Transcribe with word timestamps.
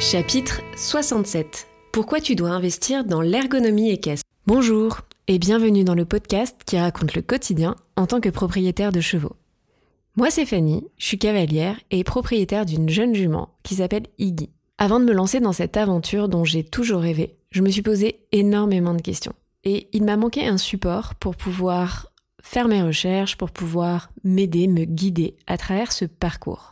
Chapitre 0.00 0.62
67. 0.74 1.68
Pourquoi 1.92 2.20
tu 2.20 2.34
dois 2.34 2.50
investir 2.50 3.04
dans 3.04 3.20
l'ergonomie 3.20 3.90
équestre? 3.90 4.24
Bonjour 4.48 5.02
et 5.28 5.38
bienvenue 5.38 5.84
dans 5.84 5.94
le 5.94 6.04
podcast 6.04 6.60
qui 6.66 6.76
raconte 6.76 7.14
le 7.14 7.22
quotidien 7.22 7.76
en 7.94 8.08
tant 8.08 8.20
que 8.20 8.30
propriétaire 8.30 8.90
de 8.90 9.00
chevaux. 9.00 9.36
Moi 10.16 10.32
c'est 10.32 10.44
Fanny, 10.44 10.82
je 10.98 11.06
suis 11.06 11.20
cavalière 11.20 11.78
et 11.92 12.02
propriétaire 12.02 12.66
d'une 12.66 12.88
jeune 12.88 13.14
jument 13.14 13.50
qui 13.62 13.76
s'appelle 13.76 14.08
Iggy. 14.18 14.50
Avant 14.76 14.98
de 14.98 15.04
me 15.04 15.12
lancer 15.12 15.38
dans 15.38 15.52
cette 15.52 15.76
aventure 15.76 16.28
dont 16.28 16.42
j'ai 16.42 16.64
toujours 16.64 17.02
rêvé, 17.02 17.36
je 17.52 17.62
me 17.62 17.70
suis 17.70 17.82
posé 17.82 18.26
énormément 18.32 18.92
de 18.92 19.02
questions. 19.02 19.34
Et 19.62 19.86
il 19.92 20.02
m'a 20.02 20.16
manqué 20.16 20.48
un 20.48 20.58
support 20.58 21.14
pour 21.14 21.36
pouvoir 21.36 22.08
faire 22.42 22.66
mes 22.66 22.82
recherches, 22.82 23.36
pour 23.36 23.52
pouvoir 23.52 24.10
m'aider, 24.24 24.66
me 24.66 24.82
guider 24.82 25.36
à 25.46 25.58
travers 25.58 25.92
ce 25.92 26.06
parcours. 26.06 26.71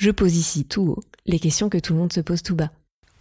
je 0.00 0.10
pose 0.10 0.36
ici 0.36 0.64
tout 0.64 0.82
haut 0.82 1.00
les 1.26 1.38
questions 1.38 1.68
que 1.68 1.78
tout 1.78 1.92
le 1.92 1.98
monde 1.98 2.12
se 2.12 2.20
pose 2.20 2.42
tout 2.42 2.56
bas. 2.56 2.70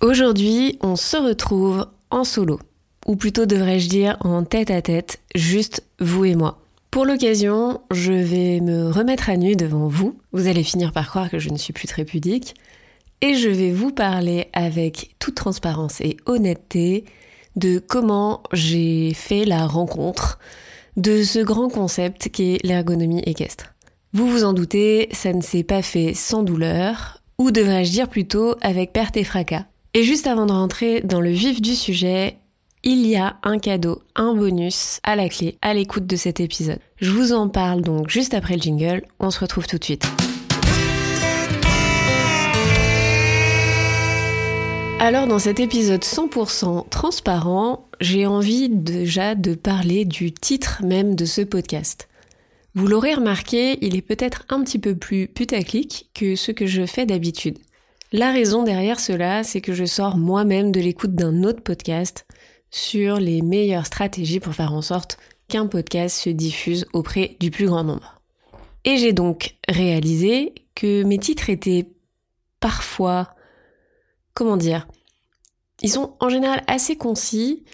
Aujourd'hui, 0.01 0.79
on 0.81 0.95
se 0.95 1.17
retrouve 1.17 1.85
en 2.09 2.23
solo, 2.23 2.59
ou 3.05 3.17
plutôt 3.17 3.45
devrais-je 3.45 3.89
dire 3.89 4.17
en 4.21 4.43
tête 4.43 4.71
à 4.71 4.81
tête, 4.81 5.19
juste 5.35 5.83
vous 5.99 6.25
et 6.25 6.35
moi. 6.35 6.61
Pour 6.89 7.05
l'occasion, 7.05 7.81
je 7.91 8.13
vais 8.13 8.61
me 8.61 8.89
remettre 8.89 9.29
à 9.29 9.37
nu 9.37 9.55
devant 9.55 9.89
vous. 9.89 10.17
Vous 10.31 10.47
allez 10.47 10.63
finir 10.63 10.91
par 10.93 11.07
croire 11.07 11.29
que 11.29 11.37
je 11.37 11.49
ne 11.49 11.57
suis 11.57 11.73
plus 11.73 11.87
très 11.87 12.05
pudique. 12.05 12.55
Et 13.21 13.35
je 13.35 13.49
vais 13.49 13.71
vous 13.71 13.91
parler 13.91 14.47
avec 14.53 15.15
toute 15.19 15.35
transparence 15.35 15.99
et 16.01 16.17
honnêteté 16.25 17.03
de 17.57 17.77
comment 17.77 18.41
j'ai 18.53 19.13
fait 19.13 19.43
la 19.43 19.67
rencontre 19.67 20.39
de 20.97 21.23
ce 21.23 21.39
grand 21.39 21.69
concept 21.69 22.29
qui 22.29 22.55
est 22.55 22.65
l'ergonomie 22.65 23.21
équestre. 23.25 23.75
Vous 24.11 24.27
vous 24.27 24.43
en 24.43 24.53
doutez, 24.53 25.07
ça 25.11 25.33
ne 25.33 25.41
s'est 25.41 25.63
pas 25.63 25.83
fait 25.83 26.15
sans 26.15 26.41
douleur, 26.41 27.21
ou 27.37 27.51
devrais-je 27.51 27.91
dire 27.91 28.09
plutôt 28.09 28.55
avec 28.59 28.91
perte 28.91 29.15
et 29.17 29.23
fracas. 29.23 29.65
Et 29.93 30.01
juste 30.01 30.25
avant 30.25 30.47
de 30.47 30.51
rentrer 30.51 31.01
dans 31.01 31.21
le 31.21 31.29
vif 31.29 31.61
du 31.61 31.75
sujet, 31.75 32.39
il 32.83 33.05
y 33.05 33.17
a 33.17 33.37
un 33.43 33.59
cadeau, 33.59 34.01
un 34.15 34.33
bonus 34.33 34.99
à 35.03 35.15
la 35.15 35.29
clé, 35.29 35.59
à 35.61 35.75
l'écoute 35.75 36.07
de 36.07 36.15
cet 36.15 36.39
épisode. 36.39 36.79
Je 36.95 37.11
vous 37.11 37.33
en 37.33 37.49
parle 37.49 37.81
donc 37.81 38.09
juste 38.09 38.33
après 38.33 38.55
le 38.55 38.61
jingle, 38.63 39.03
on 39.19 39.29
se 39.29 39.41
retrouve 39.41 39.67
tout 39.67 39.77
de 39.77 39.83
suite. 39.83 40.07
Alors 44.99 45.27
dans 45.27 45.39
cet 45.39 45.59
épisode 45.59 46.01
100% 46.01 46.89
transparent, 46.89 47.85
j'ai 48.01 48.25
envie 48.25 48.69
déjà 48.69 49.35
de 49.35 49.53
parler 49.53 50.03
du 50.03 50.31
titre 50.31 50.81
même 50.83 51.13
de 51.15 51.25
ce 51.25 51.41
podcast. 51.41 52.08
Vous 52.79 52.87
l'aurez 52.87 53.13
remarqué, 53.13 53.77
il 53.85 53.97
est 53.97 54.01
peut-être 54.01 54.45
un 54.47 54.63
petit 54.63 54.79
peu 54.79 54.95
plus 54.95 55.27
putaclic 55.27 56.09
que 56.13 56.37
ce 56.37 56.53
que 56.53 56.65
je 56.65 56.85
fais 56.85 57.05
d'habitude. 57.05 57.59
La 58.13 58.31
raison 58.31 58.63
derrière 58.63 59.01
cela, 59.01 59.43
c'est 59.43 59.59
que 59.59 59.73
je 59.73 59.83
sors 59.83 60.15
moi-même 60.15 60.71
de 60.71 60.79
l'écoute 60.79 61.13
d'un 61.13 61.43
autre 61.43 61.61
podcast 61.61 62.25
sur 62.71 63.19
les 63.19 63.41
meilleures 63.41 63.85
stratégies 63.85 64.39
pour 64.39 64.53
faire 64.53 64.71
en 64.71 64.81
sorte 64.81 65.17
qu'un 65.49 65.67
podcast 65.67 66.15
se 66.15 66.29
diffuse 66.29 66.85
auprès 66.93 67.35
du 67.41 67.51
plus 67.51 67.65
grand 67.65 67.83
nombre. 67.83 68.21
Et 68.85 68.95
j'ai 68.95 69.11
donc 69.11 69.57
réalisé 69.67 70.53
que 70.73 71.03
mes 71.03 71.17
titres 71.17 71.49
étaient 71.49 71.89
parfois, 72.61 73.35
comment 74.33 74.55
dire, 74.55 74.87
ils 75.81 75.91
sont 75.91 76.15
en 76.21 76.29
général 76.29 76.63
assez 76.67 76.95
concis, 76.95 77.65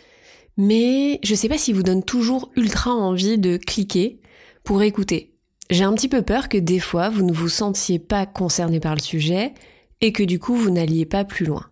mais 0.57 1.19
je 1.21 1.35
sais 1.35 1.47
pas 1.47 1.59
s'ils 1.59 1.75
vous 1.75 1.83
donnent 1.83 2.03
toujours 2.03 2.51
ultra 2.55 2.89
envie 2.89 3.37
de 3.37 3.57
cliquer 3.57 4.19
pour 4.65 4.81
écouter. 4.81 5.31
J'ai 5.69 5.83
un 5.83 5.93
petit 5.93 6.09
peu 6.09 6.21
peur 6.21 6.49
que 6.49 6.57
des 6.57 6.79
fois 6.79 7.09
vous 7.09 7.23
ne 7.23 7.31
vous 7.31 7.49
sentiez 7.49 7.99
pas 7.99 8.25
concerné 8.25 8.79
par 8.79 8.95
le 8.95 9.01
sujet 9.01 9.53
et 10.01 10.11
que 10.11 10.23
du 10.23 10.39
coup 10.39 10.55
vous 10.55 10.71
n'alliez 10.71 11.05
pas 11.05 11.23
plus 11.23 11.45
loin. 11.45 11.65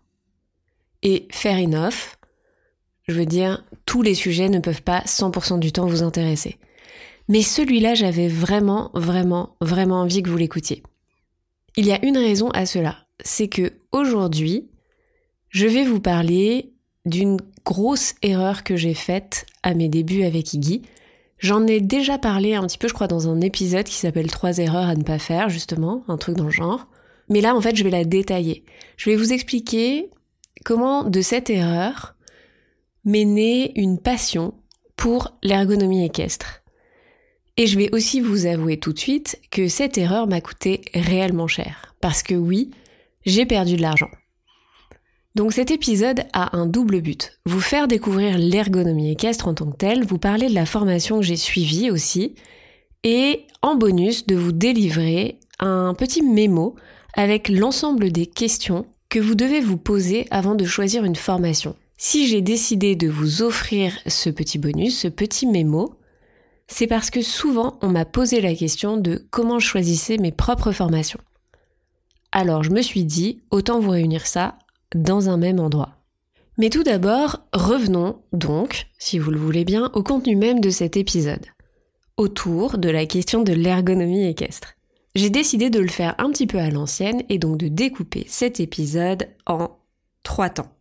Et 1.01 1.27
fair 1.31 1.57
enough, 1.57 2.17
je 3.07 3.13
veux 3.13 3.25
dire, 3.25 3.65
tous 3.85 4.01
les 4.01 4.15
sujets 4.15 4.47
ne 4.47 4.59
peuvent 4.59 4.83
pas 4.83 5.01
100% 5.01 5.59
du 5.59 5.71
temps 5.73 5.85
vous 5.85 6.03
intéresser. 6.03 6.57
Mais 7.27 7.41
celui-là, 7.41 7.93
j'avais 7.93 8.27
vraiment, 8.27 8.91
vraiment, 8.93 9.55
vraiment 9.59 10.01
envie 10.01 10.23
que 10.23 10.29
vous 10.29 10.37
l'écoutiez. 10.37 10.83
Il 11.75 11.85
y 11.85 11.91
a 11.91 12.03
une 12.05 12.17
raison 12.17 12.49
à 12.51 12.65
cela, 12.65 12.97
c'est 13.23 13.47
que 13.47 13.73
aujourd'hui, 13.91 14.69
je 15.49 15.67
vais 15.67 15.83
vous 15.83 15.99
parler 15.99 16.73
d'une 17.05 17.37
grosse 17.65 18.15
erreur 18.21 18.63
que 18.63 18.75
j'ai 18.75 18.93
faite 18.93 19.45
à 19.63 19.73
mes 19.73 19.89
débuts 19.89 20.23
avec 20.23 20.53
Iggy, 20.53 20.83
J'en 21.43 21.67
ai 21.67 21.81
déjà 21.81 22.17
parlé 22.17 22.55
un 22.55 22.65
petit 22.65 22.77
peu, 22.77 22.87
je 22.87 22.93
crois, 22.93 23.07
dans 23.07 23.27
un 23.27 23.41
épisode 23.41 23.83
qui 23.83 23.95
s'appelle 23.95 24.31
Trois 24.31 24.59
erreurs 24.59 24.87
à 24.87 24.95
ne 24.95 25.03
pas 25.03 25.19
faire, 25.19 25.49
justement, 25.49 26.05
un 26.07 26.15
truc 26.15 26.37
dans 26.37 26.45
le 26.45 26.51
genre. 26.51 26.87
Mais 27.27 27.41
là, 27.41 27.53
en 27.53 27.59
fait, 27.59 27.75
je 27.75 27.83
vais 27.83 27.89
la 27.89 28.05
détailler. 28.05 28.63
Je 28.95 29.09
vais 29.09 29.17
vous 29.17 29.33
expliquer 29.33 30.09
comment, 30.63 31.03
de 31.03 31.21
cette 31.21 31.49
erreur, 31.49 32.15
m'est 33.03 33.25
née 33.25 33.73
une 33.75 33.99
passion 33.99 34.53
pour 34.95 35.37
l'ergonomie 35.43 36.05
équestre. 36.05 36.61
Et 37.57 37.67
je 37.67 37.77
vais 37.77 37.93
aussi 37.93 38.21
vous 38.21 38.45
avouer 38.45 38.79
tout 38.79 38.93
de 38.93 38.99
suite 38.99 39.37
que 39.51 39.67
cette 39.67 39.97
erreur 39.97 40.27
m'a 40.27 40.39
coûté 40.39 40.79
réellement 40.93 41.47
cher. 41.47 41.93
Parce 41.99 42.23
que 42.23 42.35
oui, 42.35 42.71
j'ai 43.25 43.45
perdu 43.45 43.75
de 43.75 43.81
l'argent. 43.81 44.09
Donc 45.35 45.51
cet 45.53 45.71
épisode 45.71 46.25
a 46.33 46.55
un 46.55 46.67
double 46.67 47.01
but. 47.01 47.39
Vous 47.45 47.59
faire 47.59 47.87
découvrir 47.87 48.37
l'ergonomie 48.37 49.11
équestre 49.11 49.47
en 49.47 49.55
tant 49.55 49.71
que 49.71 49.77
telle, 49.77 50.05
vous 50.05 50.19
parler 50.19 50.47
de 50.47 50.53
la 50.53 50.67
formation 50.67 51.17
que 51.17 51.25
j'ai 51.25 51.35
suivie 51.35 51.89
aussi, 51.89 52.35
et 53.03 53.45
en 53.61 53.75
bonus 53.75 54.27
de 54.27 54.35
vous 54.35 54.51
délivrer 54.51 55.39
un 55.59 55.95
petit 55.95 56.21
mémo 56.21 56.75
avec 57.15 57.49
l'ensemble 57.49 58.11
des 58.11 58.27
questions 58.27 58.85
que 59.09 59.19
vous 59.19 59.35
devez 59.35 59.59
vous 59.59 59.77
poser 59.77 60.27
avant 60.29 60.55
de 60.55 60.65
choisir 60.65 61.03
une 61.03 61.15
formation. 61.15 61.75
Si 61.97 62.27
j'ai 62.27 62.41
décidé 62.41 62.95
de 62.95 63.07
vous 63.07 63.41
offrir 63.41 63.97
ce 64.07 64.29
petit 64.29 64.57
bonus, 64.57 64.99
ce 64.99 65.07
petit 65.07 65.47
mémo, 65.47 65.95
c'est 66.67 66.87
parce 66.87 67.09
que 67.09 67.21
souvent 67.21 67.77
on 67.81 67.89
m'a 67.89 68.05
posé 68.05 68.39
la 68.39 68.53
question 68.55 68.97
de 68.97 69.25
comment 69.31 69.59
je 69.59 69.67
choisissais 69.67 70.17
mes 70.17 70.31
propres 70.31 70.71
formations. 70.71 71.19
Alors 72.31 72.63
je 72.63 72.71
me 72.71 72.81
suis 72.81 73.03
dit, 73.03 73.41
autant 73.51 73.79
vous 73.79 73.91
réunir 73.91 74.25
ça 74.25 74.57
dans 74.95 75.29
un 75.29 75.37
même 75.37 75.59
endroit. 75.59 76.03
Mais 76.57 76.69
tout 76.69 76.83
d'abord, 76.83 77.39
revenons 77.51 78.21
donc, 78.31 78.87
si 78.99 79.17
vous 79.17 79.31
le 79.31 79.39
voulez 79.39 79.65
bien, 79.65 79.89
au 79.93 80.03
contenu 80.03 80.35
même 80.35 80.59
de 80.59 80.69
cet 80.69 80.97
épisode, 80.97 81.45
autour 82.17 82.77
de 82.77 82.89
la 82.89 83.05
question 83.05 83.41
de 83.41 83.53
l'ergonomie 83.53 84.27
équestre. 84.27 84.75
J'ai 85.15 85.29
décidé 85.29 85.69
de 85.69 85.79
le 85.79 85.87
faire 85.87 86.15
un 86.19 86.29
petit 86.31 86.47
peu 86.47 86.59
à 86.59 86.69
l'ancienne 86.69 87.23
et 87.29 87.39
donc 87.39 87.57
de 87.57 87.67
découper 87.67 88.25
cet 88.27 88.59
épisode 88.59 89.27
en 89.45 89.77
trois 90.23 90.49
temps. 90.49 90.71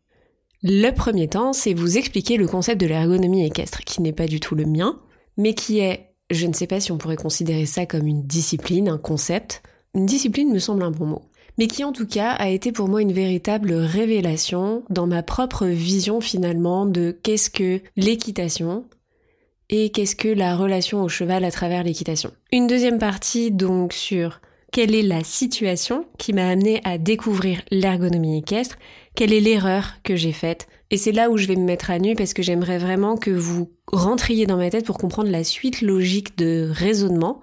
Le 0.62 0.90
premier 0.90 1.28
temps, 1.28 1.52
c'est 1.52 1.74
vous 1.74 1.98
expliquer 1.98 2.36
le 2.36 2.46
concept 2.46 2.80
de 2.80 2.86
l'ergonomie 2.86 3.44
équestre, 3.44 3.80
qui 3.80 4.00
n'est 4.00 4.12
pas 4.12 4.26
du 4.26 4.40
tout 4.40 4.54
le 4.54 4.64
mien, 4.64 5.00
mais 5.36 5.54
qui 5.54 5.80
est, 5.80 6.14
je 6.30 6.46
ne 6.46 6.52
sais 6.52 6.66
pas 6.66 6.80
si 6.80 6.92
on 6.92 6.98
pourrait 6.98 7.16
considérer 7.16 7.66
ça 7.66 7.84
comme 7.84 8.06
une 8.06 8.26
discipline, 8.26 8.88
un 8.88 8.98
concept. 8.98 9.62
Une 9.94 10.06
discipline 10.06 10.52
me 10.52 10.58
semble 10.58 10.82
un 10.82 10.90
bon 10.90 11.06
mot 11.06 11.22
mais 11.58 11.66
qui 11.66 11.84
en 11.84 11.92
tout 11.92 12.06
cas 12.06 12.30
a 12.30 12.48
été 12.48 12.72
pour 12.72 12.88
moi 12.88 13.02
une 13.02 13.12
véritable 13.12 13.72
révélation 13.72 14.84
dans 14.90 15.06
ma 15.06 15.22
propre 15.22 15.66
vision 15.66 16.20
finalement 16.20 16.86
de 16.86 17.16
qu'est-ce 17.22 17.50
que 17.50 17.80
l'équitation 17.96 18.84
et 19.68 19.90
qu'est-ce 19.90 20.16
que 20.16 20.28
la 20.28 20.56
relation 20.56 21.02
au 21.02 21.08
cheval 21.08 21.44
à 21.44 21.50
travers 21.50 21.82
l'équitation. 21.82 22.30
Une 22.52 22.66
deuxième 22.66 22.98
partie 22.98 23.50
donc 23.50 23.92
sur 23.92 24.40
quelle 24.72 24.94
est 24.94 25.02
la 25.02 25.22
situation 25.22 26.06
qui 26.18 26.32
m'a 26.32 26.48
amené 26.48 26.80
à 26.84 26.98
découvrir 26.98 27.60
l'ergonomie 27.70 28.38
équestre, 28.38 28.76
quelle 29.14 29.32
est 29.32 29.40
l'erreur 29.40 29.94
que 30.02 30.16
j'ai 30.16 30.32
faite. 30.32 30.66
Et 30.90 30.96
c'est 30.96 31.12
là 31.12 31.30
où 31.30 31.36
je 31.36 31.46
vais 31.46 31.56
me 31.56 31.64
mettre 31.64 31.90
à 31.90 31.98
nu 31.98 32.14
parce 32.14 32.32
que 32.34 32.42
j'aimerais 32.42 32.78
vraiment 32.78 33.16
que 33.16 33.30
vous 33.30 33.70
rentriez 33.86 34.46
dans 34.46 34.56
ma 34.56 34.70
tête 34.70 34.86
pour 34.86 34.98
comprendre 34.98 35.30
la 35.30 35.44
suite 35.44 35.82
logique 35.82 36.36
de 36.38 36.70
raisonnement 36.72 37.42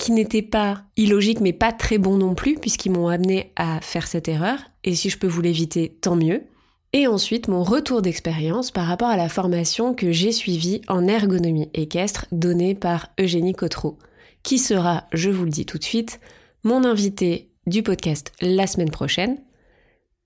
qui 0.00 0.12
n'étaient 0.12 0.40
pas 0.40 0.82
illogiques 0.96 1.40
mais 1.40 1.52
pas 1.52 1.72
très 1.72 1.98
bons 1.98 2.16
non 2.16 2.34
plus 2.34 2.54
puisqu'ils 2.54 2.90
m'ont 2.90 3.08
amené 3.08 3.52
à 3.54 3.80
faire 3.82 4.06
cette 4.06 4.28
erreur 4.28 4.58
et 4.82 4.94
si 4.94 5.10
je 5.10 5.18
peux 5.18 5.26
vous 5.26 5.42
l'éviter 5.42 5.98
tant 6.00 6.16
mieux. 6.16 6.42
Et 6.94 7.06
ensuite 7.06 7.48
mon 7.48 7.62
retour 7.62 8.00
d'expérience 8.00 8.70
par 8.70 8.86
rapport 8.86 9.10
à 9.10 9.18
la 9.18 9.28
formation 9.28 9.94
que 9.94 10.10
j'ai 10.10 10.32
suivie 10.32 10.80
en 10.88 11.06
ergonomie 11.06 11.68
équestre 11.74 12.24
donnée 12.32 12.74
par 12.74 13.10
Eugénie 13.20 13.52
Cotreau, 13.52 13.98
qui 14.42 14.58
sera, 14.58 15.04
je 15.12 15.28
vous 15.28 15.44
le 15.44 15.50
dis 15.50 15.66
tout 15.66 15.76
de 15.76 15.84
suite, 15.84 16.18
mon 16.64 16.84
invité 16.84 17.50
du 17.66 17.82
podcast 17.82 18.32
la 18.40 18.66
semaine 18.66 18.90
prochaine. 18.90 19.36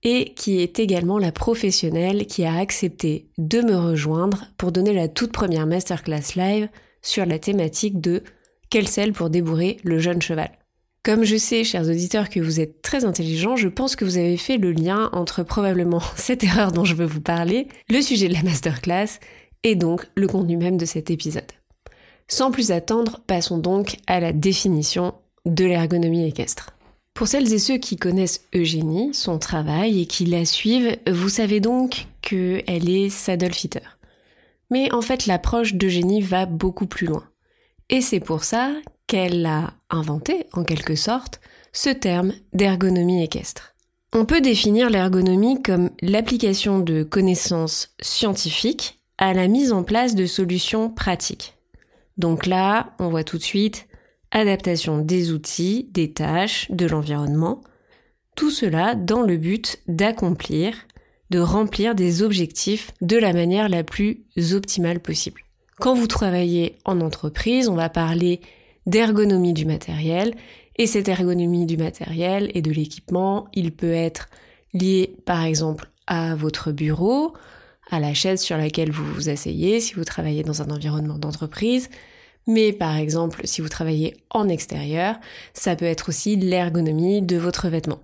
et 0.03 0.33
qui 0.35 0.61
est 0.61 0.79
également 0.79 1.17
la 1.17 1.31
professionnelle 1.31 2.27
qui 2.27 2.45
a 2.45 2.55
accepté 2.55 3.27
de 3.37 3.61
me 3.61 3.75
rejoindre 3.75 4.45
pour 4.55 4.71
donner 4.71 4.93
la 4.93 5.07
toute 5.07 5.31
première 5.31 5.65
masterclass 5.65 6.35
live 6.35 6.69
sur 7.01 7.25
la 7.25 7.39
thématique 7.39 7.99
de 7.99 8.23
quelle 8.75 8.89
selle 8.89 9.13
pour 9.13 9.29
débourrer 9.29 9.77
le 9.85 9.99
jeune 9.99 10.21
cheval. 10.21 10.51
Comme 11.01 11.23
je 11.23 11.37
sais, 11.37 11.63
chers 11.63 11.87
auditeurs, 11.87 12.27
que 12.27 12.41
vous 12.41 12.59
êtes 12.59 12.81
très 12.81 13.05
intelligents, 13.05 13.55
je 13.55 13.69
pense 13.69 13.95
que 13.95 14.03
vous 14.03 14.17
avez 14.17 14.35
fait 14.35 14.57
le 14.57 14.73
lien 14.73 15.09
entre 15.13 15.43
probablement 15.43 16.01
cette 16.17 16.43
erreur 16.43 16.73
dont 16.73 16.83
je 16.83 16.93
veux 16.93 17.05
vous 17.05 17.21
parler, 17.21 17.69
le 17.87 18.01
sujet 18.01 18.27
de 18.27 18.33
la 18.33 18.43
masterclass, 18.43 19.21
et 19.63 19.75
donc 19.75 20.05
le 20.15 20.27
contenu 20.27 20.57
même 20.57 20.75
de 20.75 20.83
cet 20.83 21.09
épisode. 21.09 21.53
Sans 22.27 22.51
plus 22.51 22.71
attendre, 22.71 23.21
passons 23.27 23.59
donc 23.59 23.95
à 24.07 24.19
la 24.19 24.33
définition 24.33 25.13
de 25.45 25.63
l'ergonomie 25.63 26.27
équestre. 26.27 26.71
Pour 27.13 27.29
celles 27.29 27.53
et 27.53 27.59
ceux 27.59 27.77
qui 27.77 27.95
connaissent 27.95 28.43
Eugénie, 28.53 29.13
son 29.13 29.39
travail 29.39 30.01
et 30.01 30.05
qui 30.05 30.25
la 30.25 30.43
suivent, 30.43 30.97
vous 31.09 31.29
savez 31.29 31.61
donc 31.61 32.07
qu'elle 32.19 32.89
est 32.89 33.09
saddle 33.09 33.53
fitter. 33.53 33.79
Mais 34.69 34.91
en 34.91 35.01
fait, 35.01 35.27
l'approche 35.27 35.75
d'Eugénie 35.75 36.21
va 36.21 36.45
beaucoup 36.45 36.87
plus 36.87 37.07
loin. 37.07 37.23
Et 37.89 38.01
c'est 38.01 38.19
pour 38.19 38.43
ça 38.43 38.71
qu'elle 39.07 39.45
a 39.45 39.73
inventé, 39.89 40.47
en 40.53 40.63
quelque 40.63 40.95
sorte, 40.95 41.39
ce 41.71 41.89
terme 41.89 42.33
d'ergonomie 42.53 43.23
équestre. 43.23 43.75
On 44.13 44.25
peut 44.25 44.41
définir 44.41 44.89
l'ergonomie 44.89 45.61
comme 45.61 45.91
l'application 46.01 46.79
de 46.79 47.03
connaissances 47.03 47.93
scientifiques 48.01 48.99
à 49.17 49.33
la 49.33 49.47
mise 49.47 49.71
en 49.71 49.83
place 49.83 50.15
de 50.15 50.25
solutions 50.25 50.89
pratiques. 50.89 51.55
Donc 52.17 52.45
là, 52.45 52.93
on 52.99 53.09
voit 53.09 53.23
tout 53.23 53.37
de 53.37 53.43
suite 53.43 53.87
adaptation 54.31 54.99
des 54.99 55.31
outils, 55.31 55.89
des 55.91 56.11
tâches, 56.11 56.69
de 56.71 56.85
l'environnement, 56.85 57.61
tout 58.35 58.51
cela 58.51 58.95
dans 58.95 59.21
le 59.21 59.37
but 59.37 59.79
d'accomplir, 59.87 60.75
de 61.29 61.39
remplir 61.39 61.95
des 61.95 62.21
objectifs 62.21 62.91
de 63.01 63.17
la 63.17 63.33
manière 63.33 63.69
la 63.69 63.83
plus 63.83 64.25
optimale 64.53 64.99
possible. 64.99 65.44
Quand 65.79 65.93
vous 65.93 66.07
travaillez 66.07 66.77
en 66.85 67.01
entreprise, 67.01 67.67
on 67.67 67.75
va 67.75 67.89
parler 67.89 68.39
d'ergonomie 68.85 69.53
du 69.53 69.65
matériel, 69.65 70.33
et 70.77 70.87
cette 70.87 71.07
ergonomie 71.07 71.65
du 71.65 71.77
matériel 71.77 72.51
et 72.53 72.61
de 72.61 72.71
l'équipement, 72.71 73.47
il 73.53 73.71
peut 73.71 73.93
être 73.93 74.29
lié 74.73 75.15
par 75.25 75.43
exemple 75.43 75.89
à 76.07 76.35
votre 76.35 76.71
bureau, 76.71 77.33
à 77.89 77.99
la 77.99 78.13
chaise 78.13 78.41
sur 78.41 78.57
laquelle 78.57 78.91
vous 78.91 79.05
vous 79.13 79.29
asseyez 79.29 79.79
si 79.79 79.93
vous 79.93 80.03
travaillez 80.03 80.43
dans 80.43 80.61
un 80.61 80.69
environnement 80.69 81.17
d'entreprise, 81.17 81.89
mais 82.47 82.73
par 82.73 82.95
exemple 82.95 83.41
si 83.45 83.61
vous 83.61 83.69
travaillez 83.69 84.15
en 84.29 84.49
extérieur, 84.49 85.15
ça 85.53 85.75
peut 85.75 85.85
être 85.85 86.09
aussi 86.09 86.35
l'ergonomie 86.35 87.21
de 87.21 87.37
votre 87.37 87.69
vêtement. 87.69 87.99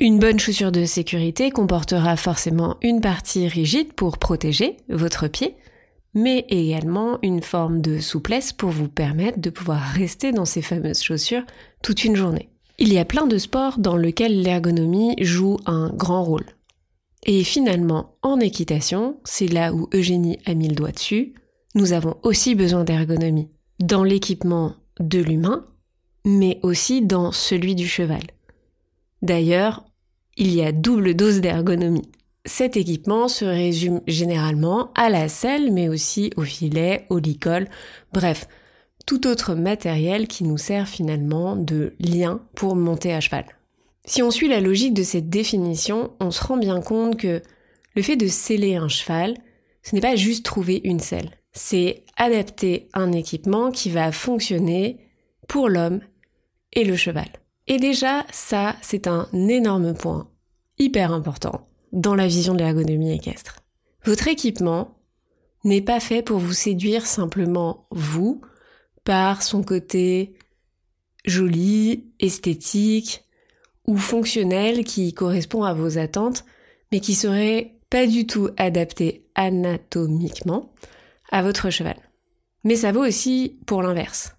Une 0.00 0.18
bonne 0.18 0.40
chaussure 0.40 0.72
de 0.72 0.84
sécurité 0.84 1.50
comportera 1.50 2.16
forcément 2.16 2.76
une 2.82 3.00
partie 3.00 3.46
rigide 3.46 3.92
pour 3.92 4.18
protéger 4.18 4.76
votre 4.88 5.28
pied, 5.28 5.56
mais 6.14 6.46
également 6.48 7.18
une 7.22 7.42
forme 7.42 7.80
de 7.80 7.98
souplesse 7.98 8.52
pour 8.52 8.70
vous 8.70 8.88
permettre 8.88 9.40
de 9.40 9.50
pouvoir 9.50 9.80
rester 9.80 10.32
dans 10.32 10.44
ces 10.44 10.62
fameuses 10.62 11.02
chaussures 11.02 11.44
toute 11.82 12.04
une 12.04 12.16
journée. 12.16 12.50
Il 12.78 12.92
y 12.92 12.98
a 12.98 13.04
plein 13.04 13.26
de 13.26 13.38
sports 13.38 13.78
dans 13.78 13.96
lesquels 13.96 14.42
l'ergonomie 14.42 15.14
joue 15.20 15.58
un 15.66 15.90
grand 15.90 16.24
rôle. 16.24 16.46
Et 17.24 17.44
finalement, 17.44 18.16
en 18.22 18.40
équitation, 18.40 19.20
c'est 19.24 19.46
là 19.46 19.72
où 19.72 19.88
Eugénie 19.94 20.38
a 20.44 20.54
mis 20.54 20.68
le 20.68 20.74
doigt 20.74 20.90
dessus, 20.90 21.34
nous 21.74 21.92
avons 21.92 22.16
aussi 22.22 22.54
besoin 22.54 22.84
d'ergonomie. 22.84 23.48
Dans 23.78 24.04
l'équipement 24.04 24.74
de 25.00 25.20
l'humain, 25.20 25.66
mais 26.24 26.58
aussi 26.62 27.02
dans 27.02 27.32
celui 27.32 27.74
du 27.74 27.86
cheval. 27.86 28.22
D'ailleurs, 29.22 29.84
il 30.36 30.54
y 30.54 30.62
a 30.62 30.72
double 30.72 31.14
dose 31.14 31.40
d'ergonomie. 31.40 32.10
Cet 32.44 32.76
équipement 32.76 33.28
se 33.28 33.44
résume 33.44 34.00
généralement 34.08 34.90
à 34.94 35.10
la 35.10 35.28
selle, 35.28 35.72
mais 35.72 35.88
aussi 35.88 36.32
au 36.36 36.42
filet, 36.42 37.06
au 37.08 37.18
licol, 37.18 37.68
bref, 38.12 38.48
tout 39.06 39.26
autre 39.28 39.54
matériel 39.54 40.26
qui 40.26 40.44
nous 40.44 40.58
sert 40.58 40.88
finalement 40.88 41.54
de 41.54 41.94
lien 42.00 42.40
pour 42.54 42.74
monter 42.74 43.12
à 43.12 43.20
cheval. 43.20 43.44
Si 44.04 44.22
on 44.22 44.32
suit 44.32 44.48
la 44.48 44.60
logique 44.60 44.94
de 44.94 45.04
cette 45.04 45.28
définition, 45.28 46.12
on 46.18 46.32
se 46.32 46.42
rend 46.42 46.56
bien 46.56 46.80
compte 46.80 47.16
que 47.16 47.42
le 47.94 48.02
fait 48.02 48.16
de 48.16 48.26
sceller 48.26 48.74
un 48.74 48.88
cheval, 48.88 49.36
ce 49.82 49.94
n'est 49.94 50.00
pas 50.00 50.16
juste 50.16 50.44
trouver 50.44 50.80
une 50.82 51.00
selle, 51.00 51.30
c'est 51.52 52.04
adapter 52.16 52.88
un 52.92 53.12
équipement 53.12 53.70
qui 53.70 53.90
va 53.90 54.10
fonctionner 54.10 54.98
pour 55.46 55.68
l'homme 55.68 56.00
et 56.72 56.84
le 56.84 56.96
cheval. 56.96 57.28
Et 57.68 57.76
déjà, 57.76 58.24
ça, 58.32 58.74
c'est 58.82 59.06
un 59.06 59.28
énorme 59.32 59.94
point, 59.94 60.28
hyper 60.78 61.12
important, 61.12 61.68
dans 61.92 62.14
la 62.14 62.26
vision 62.26 62.54
de 62.54 62.58
l'ergonomie 62.58 63.12
équestre. 63.12 63.60
Votre 64.04 64.28
équipement 64.28 64.98
n'est 65.64 65.82
pas 65.82 66.00
fait 66.00 66.22
pour 66.22 66.38
vous 66.38 66.52
séduire 66.52 67.06
simplement 67.06 67.86
vous, 67.90 68.40
par 69.04 69.42
son 69.42 69.62
côté 69.62 70.34
joli, 71.24 72.12
esthétique 72.18 73.24
ou 73.86 73.96
fonctionnel 73.96 74.84
qui 74.84 75.12
correspond 75.12 75.62
à 75.62 75.74
vos 75.74 75.98
attentes, 75.98 76.44
mais 76.90 77.00
qui 77.00 77.14
serait 77.14 77.78
pas 77.90 78.06
du 78.06 78.26
tout 78.26 78.48
adapté 78.56 79.26
anatomiquement 79.34 80.72
à 81.30 81.42
votre 81.42 81.70
cheval. 81.70 81.96
Mais 82.64 82.76
ça 82.76 82.92
vaut 82.92 83.04
aussi 83.04 83.58
pour 83.66 83.82
l'inverse. 83.82 84.36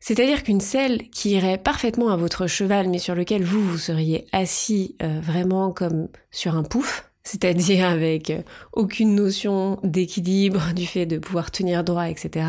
C'est-à-dire 0.00 0.42
qu'une 0.42 0.60
selle 0.60 1.08
qui 1.10 1.30
irait 1.30 1.58
parfaitement 1.58 2.10
à 2.10 2.16
votre 2.16 2.46
cheval, 2.46 2.88
mais 2.88 2.98
sur 2.98 3.14
lequel 3.14 3.44
vous, 3.44 3.62
vous 3.62 3.78
seriez 3.78 4.26
assis 4.32 4.96
euh, 5.02 5.20
vraiment 5.20 5.72
comme 5.72 6.08
sur 6.30 6.56
un 6.56 6.62
pouf, 6.62 7.10
c'est-à-dire 7.24 7.84
avec 7.88 8.30
euh, 8.30 8.42
aucune 8.72 9.14
notion 9.14 9.78
d'équilibre, 9.82 10.72
du 10.74 10.86
fait 10.86 11.06
de 11.06 11.18
pouvoir 11.18 11.50
tenir 11.50 11.84
droit, 11.84 12.08
etc., 12.08 12.46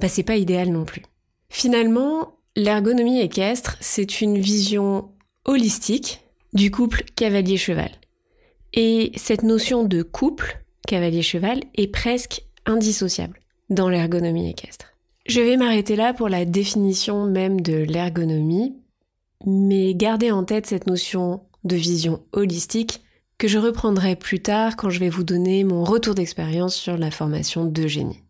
bah 0.00 0.08
c'est 0.08 0.22
pas 0.22 0.36
idéal 0.36 0.70
non 0.70 0.84
plus. 0.84 1.02
Finalement, 1.50 2.38
l'ergonomie 2.56 3.20
équestre, 3.20 3.76
c'est 3.80 4.20
une 4.20 4.38
vision 4.38 5.10
holistique 5.44 6.20
du 6.52 6.70
couple 6.70 7.04
cavalier-cheval. 7.16 7.90
Et 8.72 9.12
cette 9.16 9.42
notion 9.42 9.84
de 9.84 10.02
couple 10.02 10.64
cavalier-cheval 10.86 11.60
est 11.76 11.88
presque 11.88 12.44
indissociable 12.66 13.40
dans 13.70 13.88
l'ergonomie 13.88 14.50
équestre. 14.50 14.93
Je 15.26 15.40
vais 15.40 15.56
m'arrêter 15.56 15.96
là 15.96 16.12
pour 16.12 16.28
la 16.28 16.44
définition 16.44 17.24
même 17.24 17.62
de 17.62 17.76
l'ergonomie, 17.76 18.74
mais 19.46 19.94
gardez 19.94 20.30
en 20.30 20.44
tête 20.44 20.66
cette 20.66 20.86
notion 20.86 21.40
de 21.64 21.76
vision 21.76 22.20
holistique 22.32 23.02
que 23.38 23.48
je 23.48 23.58
reprendrai 23.58 24.16
plus 24.16 24.40
tard 24.40 24.76
quand 24.76 24.90
je 24.90 25.00
vais 25.00 25.08
vous 25.08 25.24
donner 25.24 25.64
mon 25.64 25.82
retour 25.82 26.14
d'expérience 26.14 26.74
sur 26.74 26.98
la 26.98 27.10
formation 27.10 27.64
d'Eugénie. 27.64 28.22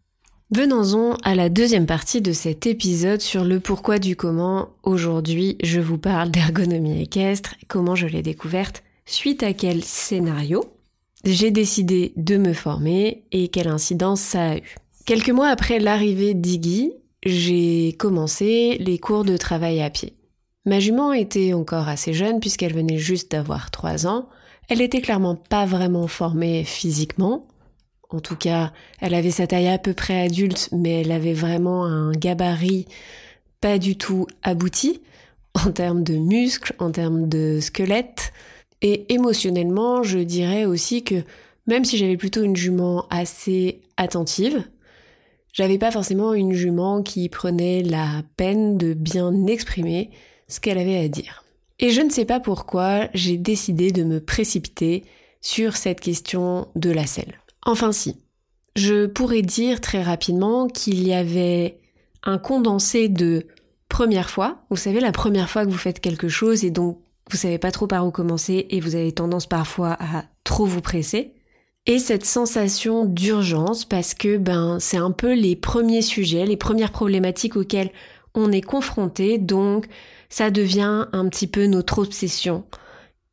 Venons-en 0.53 1.17
à 1.25 1.35
la 1.35 1.49
deuxième 1.49 1.87
partie 1.87 2.23
de 2.23 2.33
cet 2.33 2.67
épisode 2.67 3.21
sur 3.21 3.45
le 3.45 3.59
pourquoi 3.59 3.99
du 3.99 4.15
comment. 4.15 4.69
Aujourd'hui, 4.85 5.59
je 5.65 5.81
vous 5.81 5.99
parle 5.99 6.31
d'ergonomie 6.31 7.03
équestre, 7.03 7.57
comment 7.67 7.97
je 7.97 8.07
l'ai 8.07 8.23
découverte, 8.23 8.85
suite 9.05 9.43
à 9.43 9.53
quel 9.53 9.83
scénario 9.83 10.65
j'ai 11.25 11.51
décidé 11.51 12.13
de 12.17 12.37
me 12.37 12.53
former 12.53 13.25
et 13.33 13.49
quelle 13.49 13.69
incidence 13.69 14.21
ça 14.21 14.51
a 14.51 14.57
eu. 14.59 14.77
Quelques 15.05 15.31
mois 15.31 15.49
après 15.49 15.81
l'arrivée 15.81 16.33
d'Iggy, 16.33 16.95
j'ai 17.27 17.95
commencé 17.99 18.79
les 18.81 18.97
cours 18.97 19.25
de 19.25 19.37
travail 19.37 19.83
à 19.83 19.91
pied. 19.91 20.15
Ma 20.65 20.81
jument 20.81 21.13
était 21.13 21.53
encore 21.53 21.89
assez 21.89 22.15
jeune 22.15 22.41
puisqu'elle 22.41 22.73
venait 22.73 22.97
juste 22.97 23.31
d'avoir 23.33 23.71
3 23.71 24.07
ans. 24.07 24.31
Elle 24.71 24.81
était 24.81 25.03
clairement 25.03 25.37
pas 25.37 25.67
vraiment 25.67 26.07
formée 26.07 26.65
physiquement. 26.65 27.47
En 28.09 28.21
tout 28.21 28.37
cas, 28.37 28.73
elle 28.99 29.13
avait 29.13 29.31
sa 29.31 29.47
taille 29.47 29.69
à 29.69 29.77
peu 29.77 29.93
près 29.93 30.23
adulte, 30.23 30.71
mais 30.73 31.03
elle 31.03 31.13
avait 31.13 31.35
vraiment 31.35 31.85
un 31.85 32.13
gabarit 32.13 32.87
pas 33.61 33.79
du 33.79 33.99
tout 33.99 34.27
abouti 34.43 35.03
en 35.53 35.71
termes 35.71 36.03
de 36.03 36.15
muscles, 36.15 36.75
en 36.79 36.91
termes 36.91 37.29
de 37.29 37.59
squelette. 37.61 38.33
Et 38.81 39.13
émotionnellement, 39.13 40.03
je 40.03 40.21
dirais 40.21 40.65
aussi 40.65 41.05
que 41.05 41.25
même 41.67 41.85
si 41.85 41.99
j'avais 41.99 42.17
plutôt 42.17 42.43
une 42.43 42.57
jument 42.57 43.07
assez 43.11 43.83
attentive, 43.99 44.65
j'avais 45.55 45.79
pas 45.79 45.93
forcément 45.93 46.35
une 46.35 46.53
jument 46.53 47.03
qui 47.03 47.29
prenait 47.31 47.83
la 47.83 48.23
peine 48.37 48.77
de 48.77 48.93
bien 48.93 49.47
exprimer 49.47 50.11
ce 50.49 50.61
qu'elle 50.61 50.79
avait 50.79 50.99
à 50.99 51.09
dire. 51.09 51.45
Et 51.79 51.91
je 51.91 52.03
ne 52.03 52.11
sais 52.11 52.25
pas 52.25 52.41
pourquoi 52.41 53.09
j'ai 53.15 53.39
décidé 53.39 53.93
de 53.93 54.05
me 54.05 54.21
précipiter 54.21 55.05
sur 55.41 55.77
cette 55.77 56.01
question 56.01 56.69
de 56.75 56.91
la 56.91 57.07
selle. 57.07 57.41
Enfin 57.65 57.93
si, 57.93 58.17
je 58.75 59.07
pourrais 59.07 59.43
dire 59.43 59.81
très 59.81 60.03
rapidement 60.03 60.67
qu'il 60.67 61.07
y 61.07 61.15
avait 61.15 61.79
un 62.25 62.39
condensé 62.39 63.09
de 63.09 63.47
première 63.89 64.31
fois. 64.31 64.65
Vous 64.71 64.77
savez, 64.77 64.99
la 64.99 65.13
première 65.13 65.49
fois 65.49 65.65
que 65.65 65.71
vous 65.71 65.79
faites 65.79 66.01
quelque 66.01 66.29
chose 66.29 66.65
et 66.65 66.71
donc 66.71 66.99
vous 67.31 67.37
savez 67.37 67.59
pas 67.59 67.71
trop 67.71 67.87
par 67.87 68.07
où 68.07 68.11
commencer 68.11 68.67
et 68.71 68.81
vous 68.81 68.97
avez 68.97 69.13
tendance 69.13 69.47
parfois 69.47 69.97
à 70.01 70.25
trop 70.43 70.67
vous 70.67 70.81
presser 70.81 71.34
et 71.87 71.99
cette 71.99 72.25
sensation 72.25 73.05
d'urgence 73.05 73.85
parce 73.85 74.14
que 74.14 74.38
ben 74.38 74.79
c'est 74.81 74.97
un 74.97 75.11
peu 75.11 75.35
les 75.35 75.57
premiers 75.57 76.03
sujets, 76.03 76.47
les 76.47 76.57
premières 76.57 76.93
problématiques 76.93 77.57
auxquelles 77.57 77.91
on 78.35 78.50
est 78.53 78.62
confronté, 78.62 79.38
donc 79.38 79.87
ça 80.29 80.50
devient 80.50 81.07
un 81.12 81.29
petit 81.29 81.47
peu 81.47 81.67
notre 81.67 81.99
obsession. 81.99 82.64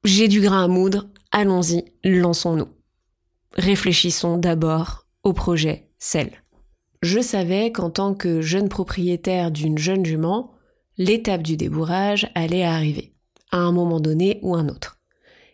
J'ai 0.03 0.27
du 0.27 0.41
grain 0.41 0.65
à 0.65 0.67
moudre, 0.67 1.07
allons-y, 1.31 1.85
lançons-nous. 2.03 2.67
Réfléchissons 3.53 4.37
d'abord 4.37 5.05
au 5.23 5.33
projet 5.33 5.89
Cell. 5.97 6.31
Je 7.01 7.19
savais 7.19 7.71
qu'en 7.71 7.89
tant 7.89 8.13
que 8.13 8.41
jeune 8.41 8.69
propriétaire 8.69 9.51
d'une 9.51 9.77
jeune 9.77 10.05
jument, 10.05 10.51
l'étape 10.97 11.41
du 11.41 11.57
débourrage 11.57 12.29
allait 12.35 12.63
arriver, 12.63 13.13
à 13.51 13.57
un 13.57 13.71
moment 13.71 13.99
donné 13.99 14.39
ou 14.43 14.55
un 14.55 14.67
autre. 14.67 14.99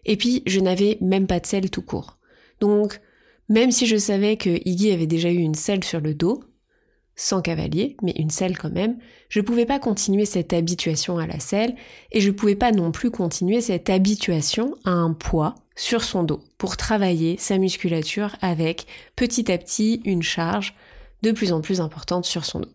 Et 0.06 0.18
puis, 0.18 0.44
je 0.46 0.60
n'avais 0.60 0.98
même 1.01 1.27
pas 1.27 1.39
de 1.39 1.46
selle 1.46 1.70
tout 1.70 1.82
court. 1.82 2.17
Donc, 2.60 3.00
même 3.50 3.72
si 3.72 3.86
je 3.86 3.98
savais 3.98 4.38
que 4.38 4.60
Iggy 4.66 4.92
avait 4.92 5.08
déjà 5.08 5.32
eu 5.32 5.38
une 5.38 5.56
selle 5.56 5.84
sur 5.84 6.02
le 6.02 6.14
dos, 6.14 6.44
sans 7.16 7.42
cavalier, 7.42 7.98
mais 8.04 8.14
une 8.18 8.30
selle 8.30 8.58
quand 8.58 8.72
même, 8.72 8.98
je 9.28 9.42
pouvais 9.42 9.66
pas 9.66 9.80
continuer 9.80 10.26
cette 10.26 10.54
habituation 10.54 11.18
à 11.18 11.26
la 11.26 11.40
selle 11.40 11.76
et 12.12 12.22
je 12.22 12.32
pouvais 12.32 12.56
pas 12.56 12.72
non 12.72 12.92
plus 12.92 13.10
continuer 13.10 13.60
cette 13.60 13.90
habituation 13.90 14.76
à 14.86 14.92
un 14.92 15.14
poids 15.14 15.56
sur 15.76 16.04
son 16.04 16.24
dos 16.24 16.42
pour 16.58 16.78
travailler 16.78 17.36
sa 17.38 17.58
musculature 17.58 18.36
avec 18.42 18.86
petit 19.16 19.52
à 19.52 19.58
petit 19.58 20.02
une 20.06 20.24
charge 20.24 20.76
de 21.24 21.32
plus 21.32 21.52
en 21.52 21.62
plus 21.62 21.82
importante 21.82 22.26
sur 22.26 22.46
son 22.46 22.60
dos. 22.60 22.72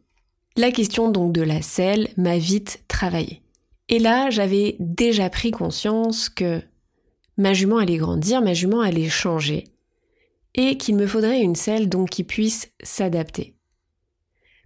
La 0.56 0.72
question 0.72 1.10
donc 1.10 1.32
de 1.32 1.42
la 1.42 1.62
selle 1.62 2.08
m'a 2.16 2.36
vite 2.36 2.82
travaillé. 2.88 3.42
Et 3.88 3.98
là, 3.98 4.30
j'avais 4.30 4.76
déjà 4.80 5.30
pris 5.30 5.50
conscience 5.50 6.28
que 6.28 6.60
ma 7.36 7.54
jument 7.54 7.78
allait 7.78 7.96
grandir, 7.96 8.42
ma 8.42 8.54
jument 8.54 8.80
allait 8.80 9.08
changer 9.08 9.71
et 10.54 10.76
qu'il 10.76 10.96
me 10.96 11.06
faudrait 11.06 11.40
une 11.40 11.56
selle 11.56 11.88
donc 11.88 12.10
qui 12.10 12.24
puisse 12.24 12.70
s'adapter. 12.82 13.56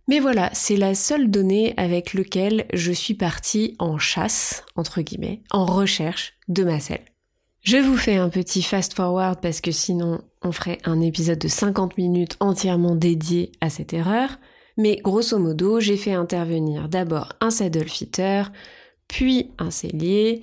Mais 0.09 0.21
voilà, 0.21 0.51
c'est 0.53 0.77
la 0.77 0.95
seule 0.95 1.31
donnée 1.31 1.75
avec 1.77 2.15
laquelle 2.15 2.67
je 2.73 2.93
suis 2.93 3.15
partie 3.15 3.75
en 3.79 3.99
chasse, 3.99 4.65
entre 4.77 5.01
guillemets, 5.01 5.43
en 5.51 5.67
recherche 5.67 6.35
de 6.49 6.63
ma 6.63 6.79
selle. 6.79 7.05
Je 7.63 7.79
vous 7.79 7.97
fais 7.97 8.15
un 8.15 8.29
petit 8.29 8.63
fast 8.63 8.95
forward 8.95 9.41
parce 9.41 9.61
que 9.61 9.73
sinon 9.73 10.21
on 10.43 10.53
ferait 10.53 10.79
un 10.85 11.01
épisode 11.01 11.41
de 11.41 11.49
50 11.49 11.99
minutes 11.99 12.37
entièrement 12.39 12.95
dédié 12.95 13.51
à 13.61 13.71
cette 13.71 13.93
erreur. 13.93 14.39
Mais 14.77 15.01
grosso 15.03 15.37
modo, 15.39 15.81
j'ai 15.81 15.97
fait 15.97 16.13
intervenir 16.13 16.89
d'abord 16.89 17.33
un 17.41 17.51
saddle 17.51 17.89
fitter, 17.89 18.45
puis 19.09 19.51
un 19.59 19.73
cellier. 19.73 20.43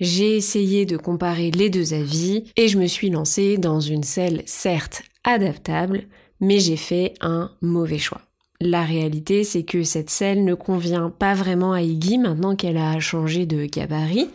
J'ai 0.00 0.36
essayé 0.36 0.86
de 0.86 0.96
comparer 0.96 1.50
les 1.50 1.68
deux 1.68 1.92
avis 1.92 2.44
et 2.56 2.68
je 2.68 2.78
me 2.78 2.86
suis 2.86 3.10
lancée 3.10 3.58
dans 3.58 3.80
une 3.80 4.02
selle 4.02 4.42
certes 4.46 5.02
adaptable, 5.24 6.04
mais 6.40 6.58
j'ai 6.58 6.78
fait 6.78 7.12
un 7.20 7.50
mauvais 7.60 7.98
choix. 7.98 8.22
La 8.62 8.82
réalité, 8.82 9.44
c'est 9.44 9.62
que 9.62 9.84
cette 9.84 10.10
selle 10.10 10.44
ne 10.44 10.54
convient 10.54 11.10
pas 11.10 11.34
vraiment 11.34 11.72
à 11.72 11.82
Iggy 11.82 12.18
maintenant 12.18 12.56
qu'elle 12.56 12.78
a 12.78 12.98
changé 12.98 13.44
de 13.44 13.66
gabarit. 13.66 14.30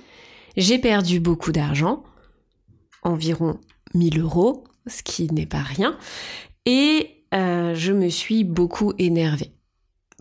J'ai 0.55 0.77
perdu 0.77 1.19
beaucoup 1.19 1.51
d'argent, 1.51 2.03
environ 3.01 3.59
1000 3.95 4.19
euros, 4.19 4.63
ce 4.87 5.01
qui 5.01 5.31
n'est 5.33 5.45
pas 5.47 5.61
rien, 5.61 5.97
et 6.65 7.23
euh, 7.33 7.73
je 7.75 7.91
me 7.91 8.09
suis 8.09 8.43
beaucoup 8.43 8.93
énervée. 8.99 9.51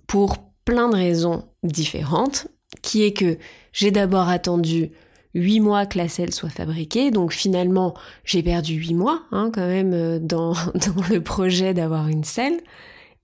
Pour 0.07 0.39
plein 0.65 0.89
de 0.89 0.97
raisons 0.97 1.45
différentes, 1.63 2.49
qui 2.83 3.05
est 3.05 3.13
que 3.13 3.39
j'ai 3.73 3.91
d'abord 3.91 4.29
attendu 4.29 4.91
8 5.35 5.61
mois 5.61 5.87
que 5.87 5.99
la 5.99 6.09
selle 6.09 6.33
soit 6.33 6.49
fabriquée, 6.49 7.11
donc 7.11 7.33
finalement 7.33 7.95
j'ai 8.25 8.43
perdu 8.43 8.75
8 8.75 8.95
mois 8.95 9.23
hein, 9.33 9.51
quand 9.53 9.67
même 9.67 9.93
euh, 9.93 10.19
dans, 10.19 10.53
dans 10.75 11.03
le 11.11 11.21
projet 11.21 11.75
d'avoir 11.75 12.09
une 12.09 12.25
selle. 12.25 12.61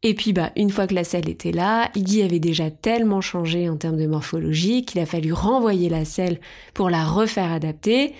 Et 0.02 0.14
puis 0.14 0.32
bah 0.32 0.50
une 0.56 0.70
fois 0.70 0.86
que 0.86 0.94
la 0.94 1.04
selle 1.04 1.28
était 1.28 1.52
là, 1.52 1.90
Iggy 1.94 2.22
avait 2.22 2.40
déjà 2.40 2.70
tellement 2.70 3.20
changé 3.20 3.68
en 3.68 3.76
termes 3.76 3.98
de 3.98 4.06
morphologie 4.06 4.84
qu'il 4.84 5.00
a 5.00 5.06
fallu 5.06 5.32
renvoyer 5.32 5.90
la 5.90 6.04
selle 6.04 6.40
pour 6.72 6.88
la 6.88 7.04
refaire 7.04 7.52
adapter, 7.52 8.14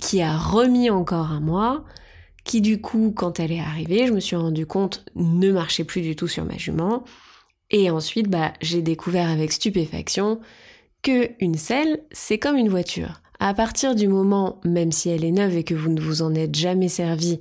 qui 0.00 0.20
a 0.22 0.36
remis 0.36 0.90
encore 0.90 1.30
un 1.30 1.40
mois, 1.40 1.84
qui 2.44 2.60
du 2.60 2.80
coup 2.80 3.12
quand 3.14 3.38
elle 3.38 3.52
est 3.52 3.60
arrivée, 3.60 4.08
je 4.08 4.12
me 4.12 4.18
suis 4.18 4.34
rendu 4.34 4.66
compte 4.66 5.04
ne 5.14 5.52
marchait 5.52 5.84
plus 5.84 6.02
du 6.02 6.16
tout 6.16 6.26
sur 6.26 6.44
ma 6.44 6.58
jument. 6.58 7.04
Et 7.70 7.88
ensuite 7.88 8.28
bah 8.28 8.52
j'ai 8.60 8.82
découvert 8.82 9.30
avec 9.30 9.52
stupéfaction 9.52 10.40
que 11.02 11.30
une 11.40 11.56
selle 11.56 12.02
c'est 12.12 12.38
comme 12.38 12.56
une 12.56 12.68
voiture. 12.68 13.22
À 13.38 13.54
partir 13.54 13.94
du 13.94 14.06
moment, 14.06 14.60
même 14.64 14.92
si 14.92 15.08
elle 15.08 15.24
est 15.24 15.32
neuve 15.32 15.56
et 15.56 15.64
que 15.64 15.74
vous 15.74 15.90
ne 15.90 16.00
vous 16.00 16.22
en 16.22 16.34
êtes 16.34 16.54
jamais 16.54 16.88
servi, 16.88 17.40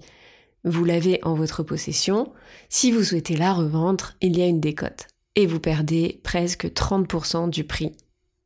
vous 0.64 0.84
l'avez 0.84 1.20
en 1.24 1.36
votre 1.36 1.64
possession. 1.64 2.32
Si 2.70 2.92
vous 2.92 3.04
souhaitez 3.04 3.36
la 3.36 3.54
revendre, 3.54 4.14
il 4.22 4.38
y 4.38 4.42
a 4.42 4.48
une 4.48 4.60
décote 4.60 5.08
et 5.36 5.46
vous 5.46 5.60
perdez 5.60 6.20
presque 6.24 6.66
30% 6.66 7.50
du 7.50 7.64
prix 7.64 7.96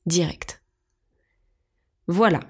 direct. 0.05 0.62
Voilà. 2.07 2.41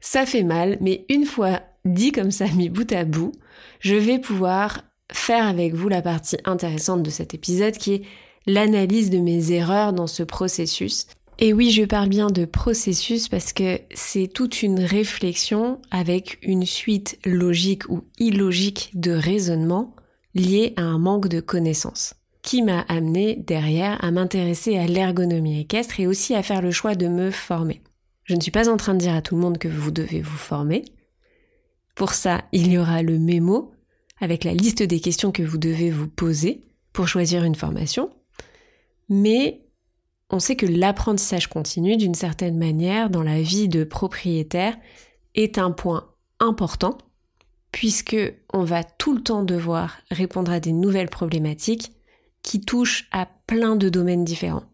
Ça 0.00 0.26
fait 0.26 0.44
mal, 0.44 0.78
mais 0.80 1.04
une 1.08 1.26
fois 1.26 1.60
dit 1.84 2.12
comme 2.12 2.30
ça, 2.30 2.46
mis 2.46 2.68
bout 2.68 2.90
à 2.92 3.04
bout, 3.04 3.32
je 3.80 3.94
vais 3.94 4.18
pouvoir 4.18 4.82
faire 5.12 5.46
avec 5.46 5.74
vous 5.74 5.88
la 5.88 6.02
partie 6.02 6.36
intéressante 6.44 7.02
de 7.02 7.10
cet 7.10 7.34
épisode 7.34 7.76
qui 7.76 7.94
est 7.94 8.02
l'analyse 8.46 9.10
de 9.10 9.18
mes 9.18 9.52
erreurs 9.52 9.92
dans 9.92 10.06
ce 10.06 10.22
processus 10.22 11.06
et 11.38 11.52
oui, 11.52 11.70
je 11.70 11.84
parle 11.84 12.08
bien 12.08 12.30
de 12.30 12.44
processus 12.44 13.28
parce 13.28 13.52
que 13.52 13.80
c'est 13.94 14.26
toute 14.26 14.62
une 14.62 14.80
réflexion 14.80 15.80
avec 15.90 16.38
une 16.42 16.66
suite 16.66 17.18
logique 17.24 17.88
ou 17.88 18.04
illogique 18.18 18.90
de 18.94 19.12
raisonnement 19.12 19.94
liée 20.34 20.74
à 20.76 20.82
un 20.82 20.98
manque 20.98 21.28
de 21.28 21.40
connaissances 21.40 22.14
qui 22.42 22.62
m'a 22.62 22.80
amené 22.88 23.36
derrière 23.36 24.02
à 24.02 24.10
m'intéresser 24.10 24.78
à 24.78 24.86
l'ergonomie 24.86 25.60
équestre 25.60 26.00
et 26.00 26.06
aussi 26.06 26.34
à 26.34 26.42
faire 26.42 26.62
le 26.62 26.70
choix 26.70 26.94
de 26.94 27.06
me 27.06 27.30
former. 27.30 27.82
Je 28.24 28.34
ne 28.34 28.40
suis 28.40 28.50
pas 28.50 28.68
en 28.68 28.76
train 28.76 28.94
de 28.94 29.00
dire 29.00 29.14
à 29.14 29.22
tout 29.22 29.34
le 29.34 29.40
monde 29.40 29.58
que 29.58 29.68
vous 29.68 29.90
devez 29.90 30.20
vous 30.20 30.36
former. 30.36 30.84
Pour 31.94 32.12
ça, 32.12 32.42
il 32.52 32.72
y 32.72 32.78
aura 32.78 33.02
le 33.02 33.18
mémo 33.18 33.72
avec 34.20 34.44
la 34.44 34.54
liste 34.54 34.82
des 34.82 35.00
questions 35.00 35.32
que 35.32 35.42
vous 35.42 35.58
devez 35.58 35.90
vous 35.90 36.08
poser 36.08 36.62
pour 36.92 37.06
choisir 37.06 37.44
une 37.44 37.54
formation. 37.54 38.10
Mais 39.08 39.67
on 40.30 40.40
sait 40.40 40.56
que 40.56 40.66
l'apprentissage 40.66 41.46
continu, 41.46 41.96
d'une 41.96 42.14
certaine 42.14 42.58
manière, 42.58 43.10
dans 43.10 43.22
la 43.22 43.40
vie 43.40 43.68
de 43.68 43.84
propriétaire, 43.84 44.76
est 45.34 45.58
un 45.58 45.70
point 45.70 46.08
important, 46.38 46.98
puisque 47.72 48.16
on 48.52 48.64
va 48.64 48.84
tout 48.84 49.14
le 49.14 49.22
temps 49.22 49.42
devoir 49.42 49.98
répondre 50.10 50.52
à 50.52 50.60
des 50.60 50.72
nouvelles 50.72 51.10
problématiques 51.10 51.92
qui 52.42 52.60
touchent 52.60 53.08
à 53.10 53.26
plein 53.46 53.76
de 53.76 53.88
domaines 53.88 54.24
différents. 54.24 54.64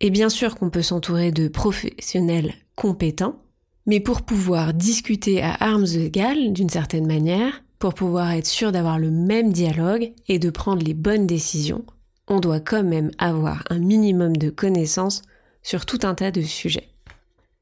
Et 0.00 0.10
bien 0.10 0.28
sûr 0.28 0.56
qu'on 0.56 0.70
peut 0.70 0.82
s'entourer 0.82 1.30
de 1.30 1.48
professionnels 1.48 2.54
compétents, 2.74 3.40
mais 3.86 4.00
pour 4.00 4.22
pouvoir 4.22 4.74
discuter 4.74 5.42
à 5.42 5.54
armes 5.60 5.86
égales, 5.86 6.52
d'une 6.52 6.68
certaine 6.68 7.06
manière, 7.06 7.62
pour 7.78 7.94
pouvoir 7.94 8.32
être 8.32 8.46
sûr 8.46 8.72
d'avoir 8.72 8.98
le 8.98 9.10
même 9.10 9.52
dialogue 9.52 10.12
et 10.26 10.38
de 10.38 10.50
prendre 10.50 10.82
les 10.82 10.94
bonnes 10.94 11.26
décisions, 11.26 11.84
on 12.28 12.40
doit 12.40 12.60
quand 12.60 12.82
même 12.82 13.10
avoir 13.18 13.64
un 13.70 13.78
minimum 13.78 14.36
de 14.36 14.50
connaissances 14.50 15.22
sur 15.62 15.86
tout 15.86 16.00
un 16.02 16.14
tas 16.14 16.30
de 16.30 16.42
sujets. 16.42 16.88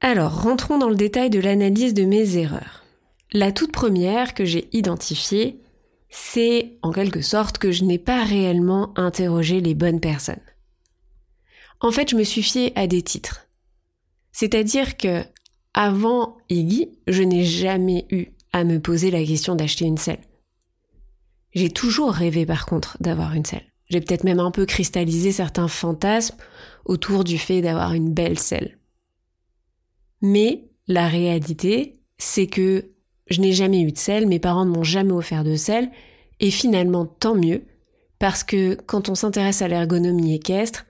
Alors, 0.00 0.42
rentrons 0.42 0.78
dans 0.78 0.88
le 0.88 0.96
détail 0.96 1.30
de 1.30 1.40
l'analyse 1.40 1.94
de 1.94 2.04
mes 2.04 2.36
erreurs. 2.36 2.84
La 3.32 3.52
toute 3.52 3.72
première 3.72 4.34
que 4.34 4.44
j'ai 4.44 4.68
identifiée, 4.72 5.60
c'est 6.10 6.76
en 6.82 6.92
quelque 6.92 7.22
sorte 7.22 7.58
que 7.58 7.70
je 7.70 7.84
n'ai 7.84 7.98
pas 7.98 8.24
réellement 8.24 8.92
interrogé 8.98 9.60
les 9.60 9.74
bonnes 9.74 10.00
personnes. 10.00 10.42
En 11.80 11.90
fait, 11.90 12.10
je 12.10 12.16
me 12.16 12.24
suis 12.24 12.42
fiée 12.42 12.72
à 12.76 12.86
des 12.86 13.02
titres. 13.02 13.48
C'est-à-dire 14.32 14.96
que, 14.96 15.24
avant 15.74 16.36
Iggy, 16.48 16.90
je 17.06 17.22
n'ai 17.22 17.44
jamais 17.44 18.06
eu 18.10 18.26
à 18.52 18.64
me 18.64 18.78
poser 18.78 19.10
la 19.10 19.24
question 19.24 19.54
d'acheter 19.54 19.84
une 19.84 19.98
selle. 19.98 20.20
J'ai 21.54 21.70
toujours 21.70 22.12
rêvé 22.12 22.44
par 22.46 22.66
contre 22.66 22.96
d'avoir 23.00 23.34
une 23.34 23.44
selle. 23.44 23.71
J'ai 23.92 24.00
peut-être 24.00 24.24
même 24.24 24.40
un 24.40 24.50
peu 24.50 24.64
cristallisé 24.64 25.32
certains 25.32 25.68
fantasmes 25.68 26.36
autour 26.86 27.24
du 27.24 27.36
fait 27.36 27.60
d'avoir 27.60 27.92
une 27.92 28.14
belle 28.14 28.38
selle. 28.38 28.78
Mais 30.22 30.70
la 30.88 31.08
réalité, 31.08 32.00
c'est 32.16 32.46
que 32.46 32.92
je 33.26 33.42
n'ai 33.42 33.52
jamais 33.52 33.82
eu 33.82 33.92
de 33.92 33.98
selle, 33.98 34.26
mes 34.26 34.38
parents 34.38 34.64
ne 34.64 34.70
m'ont 34.70 34.82
jamais 34.82 35.12
offert 35.12 35.44
de 35.44 35.56
selle, 35.56 35.90
et 36.40 36.50
finalement 36.50 37.04
tant 37.04 37.34
mieux, 37.34 37.64
parce 38.18 38.44
que 38.44 38.76
quand 38.86 39.10
on 39.10 39.14
s'intéresse 39.14 39.60
à 39.60 39.68
l'ergonomie 39.68 40.34
équestre, 40.34 40.86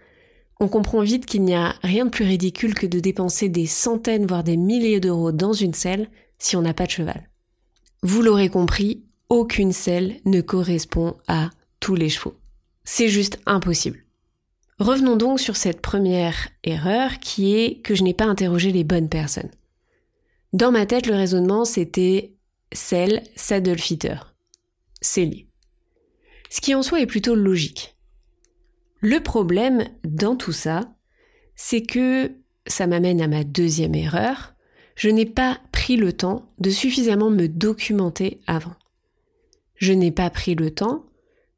on 0.60 0.68
comprend 0.68 1.00
vite 1.00 1.26
qu'il 1.26 1.42
n'y 1.42 1.56
a 1.56 1.74
rien 1.82 2.04
de 2.04 2.10
plus 2.10 2.24
ridicule 2.24 2.74
que 2.74 2.86
de 2.86 3.00
dépenser 3.00 3.48
des 3.48 3.66
centaines, 3.66 4.26
voire 4.26 4.44
des 4.44 4.56
milliers 4.56 5.00
d'euros 5.00 5.32
dans 5.32 5.52
une 5.52 5.74
selle 5.74 6.08
si 6.38 6.54
on 6.54 6.62
n'a 6.62 6.72
pas 6.72 6.86
de 6.86 6.90
cheval. 6.90 7.28
Vous 8.04 8.22
l'aurez 8.22 8.48
compris, 8.48 9.02
aucune 9.28 9.72
selle 9.72 10.20
ne 10.24 10.40
correspond 10.40 11.16
à 11.26 11.50
tous 11.80 11.96
les 11.96 12.08
chevaux. 12.08 12.36
C'est 12.84 13.08
juste 13.08 13.40
impossible. 13.46 14.04
Revenons 14.78 15.16
donc 15.16 15.38
sur 15.38 15.56
cette 15.56 15.80
première 15.80 16.48
erreur 16.64 17.18
qui 17.20 17.54
est 17.54 17.80
que 17.82 17.94
je 17.94 18.02
n'ai 18.02 18.14
pas 18.14 18.24
interrogé 18.24 18.72
les 18.72 18.84
bonnes 18.84 19.08
personnes. 19.08 19.50
Dans 20.52 20.72
ma 20.72 20.86
tête, 20.86 21.06
le 21.06 21.14
raisonnement, 21.14 21.64
c'était 21.64 22.34
celle 22.72 23.22
saddle 23.36 23.78
fitter. 23.78 24.16
C'est 25.00 25.46
Ce 26.50 26.60
qui 26.60 26.74
en 26.74 26.82
soi 26.82 27.00
est 27.00 27.06
plutôt 27.06 27.34
logique. 27.34 27.96
Le 29.00 29.20
problème 29.20 29.88
dans 30.04 30.36
tout 30.36 30.52
ça, 30.52 30.94
c'est 31.54 31.82
que 31.82 32.32
ça 32.66 32.86
m'amène 32.86 33.20
à 33.20 33.28
ma 33.28 33.44
deuxième 33.44 33.94
erreur. 33.94 34.54
je 34.94 35.08
n'ai 35.08 35.26
pas 35.26 35.58
pris 35.72 35.96
le 35.96 36.12
temps 36.12 36.52
de 36.58 36.70
suffisamment 36.70 37.30
me 37.30 37.48
documenter 37.48 38.40
avant. 38.46 38.74
Je 39.76 39.92
n'ai 39.92 40.12
pas 40.12 40.28
pris 40.30 40.54
le 40.54 40.70
temps 40.70 41.06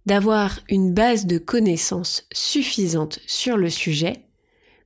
d'avoir 0.07 0.61
une 0.69 0.93
base 0.93 1.27
de 1.27 1.39
connaissances 1.39 2.27
suffisante 2.33 3.21
sur 3.27 3.57
le 3.57 3.71
sujet 3.71 4.25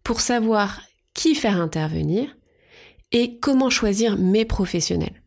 pour 0.04 0.20
savoir 0.20 0.80
qui 1.14 1.34
faire 1.34 1.60
intervenir 1.60 2.36
et 3.12 3.38
comment 3.38 3.70
choisir 3.70 4.16
mes 4.16 4.44
professionnels. 4.44 5.22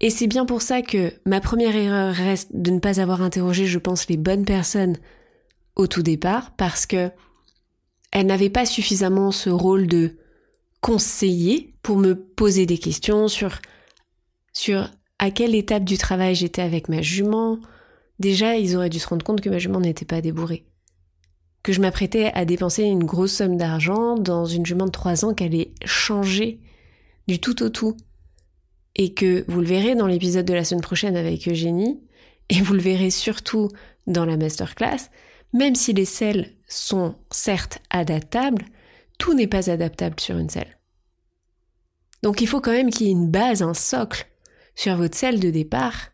Et 0.00 0.10
c'est 0.10 0.26
bien 0.26 0.46
pour 0.46 0.62
ça 0.62 0.82
que 0.82 1.12
ma 1.26 1.40
première 1.40 1.76
erreur 1.76 2.14
reste 2.14 2.50
de 2.54 2.70
ne 2.70 2.78
pas 2.78 3.00
avoir 3.00 3.22
interrogé, 3.22 3.66
je 3.66 3.78
pense, 3.78 4.08
les 4.08 4.16
bonnes 4.16 4.44
personnes 4.44 4.96
au 5.76 5.86
tout 5.86 6.02
départ, 6.02 6.56
parce 6.56 6.86
que 6.86 7.10
elle 8.12 8.26
n'avait 8.26 8.50
pas 8.50 8.66
suffisamment 8.66 9.30
ce 9.30 9.50
rôle 9.50 9.86
de 9.86 10.16
conseiller 10.80 11.74
pour 11.82 11.96
me 11.96 12.14
poser 12.14 12.66
des 12.66 12.78
questions 12.78 13.28
sur 13.28 13.60
à 15.18 15.30
quelle 15.30 15.54
étape 15.54 15.84
du 15.84 15.98
travail 15.98 16.34
j'étais 16.34 16.62
avec 16.62 16.88
ma 16.88 17.02
jument. 17.02 17.58
Déjà, 18.20 18.56
ils 18.56 18.76
auraient 18.76 18.90
dû 18.90 18.98
se 18.98 19.08
rendre 19.08 19.24
compte 19.24 19.40
que 19.40 19.48
ma 19.48 19.58
jument 19.58 19.80
n'était 19.80 20.04
pas 20.04 20.20
débourrée. 20.20 20.66
Que 21.62 21.72
je 21.72 21.80
m'apprêtais 21.80 22.30
à 22.34 22.44
dépenser 22.44 22.84
une 22.84 23.04
grosse 23.04 23.32
somme 23.32 23.56
d'argent 23.56 24.14
dans 24.14 24.44
une 24.44 24.66
jument 24.66 24.84
de 24.84 24.90
trois 24.90 25.24
ans 25.24 25.34
qu'elle 25.34 25.54
allait 25.54 25.72
changer 25.86 26.60
du 27.26 27.40
tout 27.40 27.62
au 27.62 27.70
tout. 27.70 27.96
Et 28.94 29.14
que 29.14 29.44
vous 29.48 29.60
le 29.60 29.66
verrez 29.66 29.94
dans 29.94 30.06
l'épisode 30.06 30.44
de 30.44 30.52
la 30.52 30.64
semaine 30.64 30.82
prochaine 30.82 31.16
avec 31.16 31.48
Eugénie, 31.48 32.00
et 32.50 32.60
vous 32.60 32.74
le 32.74 32.80
verrez 32.80 33.10
surtout 33.10 33.68
dans 34.06 34.26
la 34.26 34.36
masterclass, 34.36 35.08
même 35.54 35.74
si 35.74 35.94
les 35.94 36.04
selles 36.04 36.56
sont 36.68 37.14
certes 37.30 37.78
adaptables, 37.88 38.66
tout 39.18 39.32
n'est 39.32 39.46
pas 39.46 39.70
adaptable 39.70 40.20
sur 40.20 40.36
une 40.36 40.50
selle. 40.50 40.78
Donc 42.22 42.42
il 42.42 42.48
faut 42.48 42.60
quand 42.60 42.72
même 42.72 42.90
qu'il 42.90 43.06
y 43.06 43.10
ait 43.10 43.12
une 43.12 43.30
base, 43.30 43.62
un 43.62 43.74
socle 43.74 44.26
sur 44.74 44.96
votre 44.96 45.16
selle 45.16 45.40
de 45.40 45.50
départ 45.50 46.08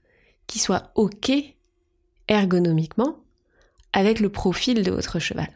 qui 0.46 0.60
soit 0.60 0.92
OK 0.94 1.32
ergonomiquement 2.28 3.16
avec 3.92 4.20
le 4.20 4.28
profil 4.28 4.82
de 4.82 4.90
votre 4.90 5.18
cheval. 5.18 5.48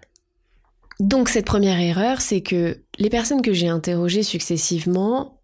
Donc 1.00 1.29
cette 1.29 1.47
première 1.47 1.81
erreur, 1.81 2.21
c'est 2.21 2.43
que 2.43 2.79
les 2.99 3.11
personnes 3.11 3.43
que 3.43 3.55
j'ai 3.55 3.69
interrogées 3.69 4.23
successivement 4.23 5.41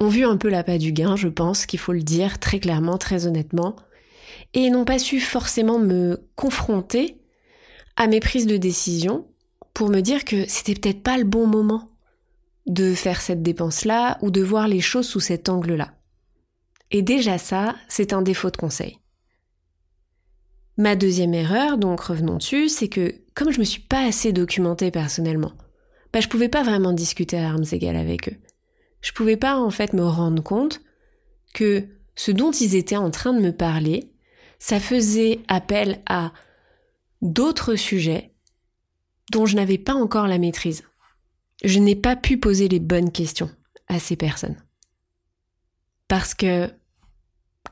ont 0.00 0.08
vu 0.08 0.24
un 0.24 0.36
peu 0.36 0.48
la 0.48 0.64
pas 0.64 0.78
du 0.78 0.92
gain, 0.92 1.16
je 1.16 1.28
pense 1.28 1.66
qu'il 1.66 1.78
faut 1.78 1.92
le 1.92 2.02
dire 2.02 2.38
très 2.38 2.58
clairement, 2.58 2.98
très 2.98 3.26
honnêtement, 3.26 3.76
et 4.54 4.70
n'ont 4.70 4.84
pas 4.84 4.98
su 4.98 5.20
forcément 5.20 5.78
me 5.78 6.26
confronter 6.34 7.18
à 7.96 8.06
mes 8.06 8.20
prises 8.20 8.46
de 8.46 8.56
décision 8.56 9.26
pour 9.72 9.88
me 9.88 10.00
dire 10.00 10.24
que 10.24 10.48
c'était 10.48 10.74
peut-être 10.74 11.02
pas 11.02 11.18
le 11.18 11.24
bon 11.24 11.46
moment 11.46 11.88
de 12.66 12.94
faire 12.94 13.20
cette 13.20 13.42
dépense-là 13.42 14.18
ou 14.22 14.30
de 14.30 14.40
voir 14.40 14.68
les 14.68 14.80
choses 14.80 15.06
sous 15.06 15.20
cet 15.20 15.48
angle-là. 15.48 15.92
Et 16.90 17.02
déjà 17.02 17.38
ça, 17.38 17.74
c'est 17.88 18.12
un 18.12 18.22
défaut 18.22 18.50
de 18.50 18.56
conseil. 18.56 18.98
Ma 20.76 20.96
deuxième 20.96 21.34
erreur, 21.34 21.78
donc 21.78 22.00
revenons 22.00 22.36
dessus, 22.36 22.68
c'est 22.68 22.88
que 22.88 23.14
comme 23.34 23.52
je 23.52 23.60
me 23.60 23.64
suis 23.64 23.82
pas 23.82 24.04
assez 24.04 24.32
documentée 24.32 24.90
personnellement, 24.90 25.52
bah 26.12 26.20
je 26.20 26.28
pouvais 26.28 26.48
pas 26.48 26.62
vraiment 26.62 26.92
discuter 26.92 27.38
à 27.38 27.48
armes 27.48 27.64
égales 27.70 27.96
avec 27.96 28.28
eux. 28.28 28.36
Je 29.00 29.12
pouvais 29.12 29.36
pas 29.36 29.58
en 29.58 29.70
fait 29.70 29.92
me 29.92 30.04
rendre 30.04 30.42
compte 30.42 30.80
que 31.52 31.86
ce 32.16 32.32
dont 32.32 32.50
ils 32.50 32.74
étaient 32.74 32.96
en 32.96 33.10
train 33.10 33.32
de 33.32 33.40
me 33.40 33.52
parler, 33.52 34.12
ça 34.58 34.80
faisait 34.80 35.40
appel 35.48 36.02
à 36.06 36.32
d'autres 37.22 37.76
sujets 37.76 38.34
dont 39.30 39.46
je 39.46 39.56
n'avais 39.56 39.78
pas 39.78 39.94
encore 39.94 40.26
la 40.26 40.38
maîtrise. 40.38 40.84
Je 41.64 41.78
n'ai 41.78 41.96
pas 41.96 42.16
pu 42.16 42.38
poser 42.38 42.68
les 42.68 42.80
bonnes 42.80 43.10
questions 43.10 43.50
à 43.88 43.98
ces 43.98 44.16
personnes. 44.16 44.56
Parce 46.08 46.34
que, 46.34 46.70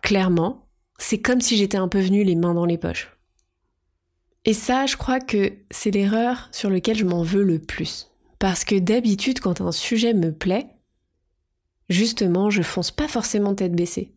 clairement, 0.01 0.69
c'est 0.99 1.21
comme 1.21 1.41
si 1.41 1.57
j'étais 1.57 1.79
un 1.79 1.89
peu 1.89 2.01
venue 2.01 2.25
les 2.25 2.37
mains 2.37 2.55
dans 2.55 2.65
les 2.65 2.79
poches. 2.79 3.17
Et 4.45 4.55
ça, 4.55 4.87
je 4.87 4.97
crois 4.97 5.21
que 5.21 5.53
c'est 5.71 5.91
l'erreur 5.91 6.49
sur 6.53 6.71
laquelle 6.71 6.99
je 6.99 7.05
m'en 7.05 7.23
veux 7.23 7.45
le 7.45 7.59
plus. 7.59 8.11
Parce 8.39 8.65
que 8.65 8.79
d'habitude, 8.79 9.41
quand 9.41 9.61
un 9.61 9.71
sujet 9.73 10.15
me 10.15 10.33
plaît, 10.33 10.67
justement, 11.89 12.51
je 12.51 12.63
fonce 12.63 12.91
pas 12.91 13.07
forcément 13.07 13.55
tête 13.55 13.75
baissée. 13.75 14.15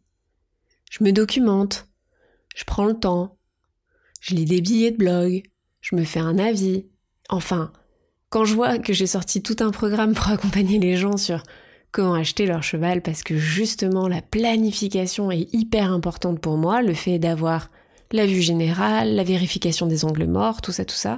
Je 0.89 1.03
me 1.03 1.11
documente, 1.11 1.87
je 2.55 2.63
prends 2.63 2.85
le 2.85 2.99
temps, 2.99 3.37
je 4.19 4.33
lis 4.33 4.45
des 4.45 4.61
billets 4.61 4.91
de 4.91 4.97
blog, 4.97 5.43
je 5.81 5.95
me 5.95 6.03
fais 6.03 6.19
un 6.19 6.39
avis, 6.39 6.85
Enfin, 7.29 7.71
quand 8.29 8.45
je 8.45 8.53
vois 8.53 8.77
que 8.77 8.93
j'ai 8.93 9.07
sorti 9.07 9.41
tout 9.41 9.57
un 9.59 9.71
programme 9.71 10.13
pour 10.13 10.29
accompagner 10.29 10.79
les 10.79 10.95
gens 10.95 11.17
sur 11.17 11.43
comment 11.95 12.13
acheter 12.13 12.45
leur 12.45 12.61
cheval, 12.61 13.01
parce 13.01 13.23
que 13.23 13.37
justement 13.37 14.09
la 14.09 14.21
planification 14.21 15.31
est 15.31 15.53
hyper 15.53 15.93
importante 15.93 16.41
pour 16.41 16.57
moi, 16.57 16.81
le 16.81 16.93
fait 16.93 17.19
d'avoir 17.19 17.71
la 18.11 18.25
vue 18.25 18.41
générale, 18.41 19.15
la 19.15 19.23
vérification 19.23 19.87
des 19.87 20.03
ongles 20.03 20.27
morts, 20.27 20.61
tout 20.61 20.73
ça, 20.73 20.83
tout 20.83 20.95
ça. 20.95 21.15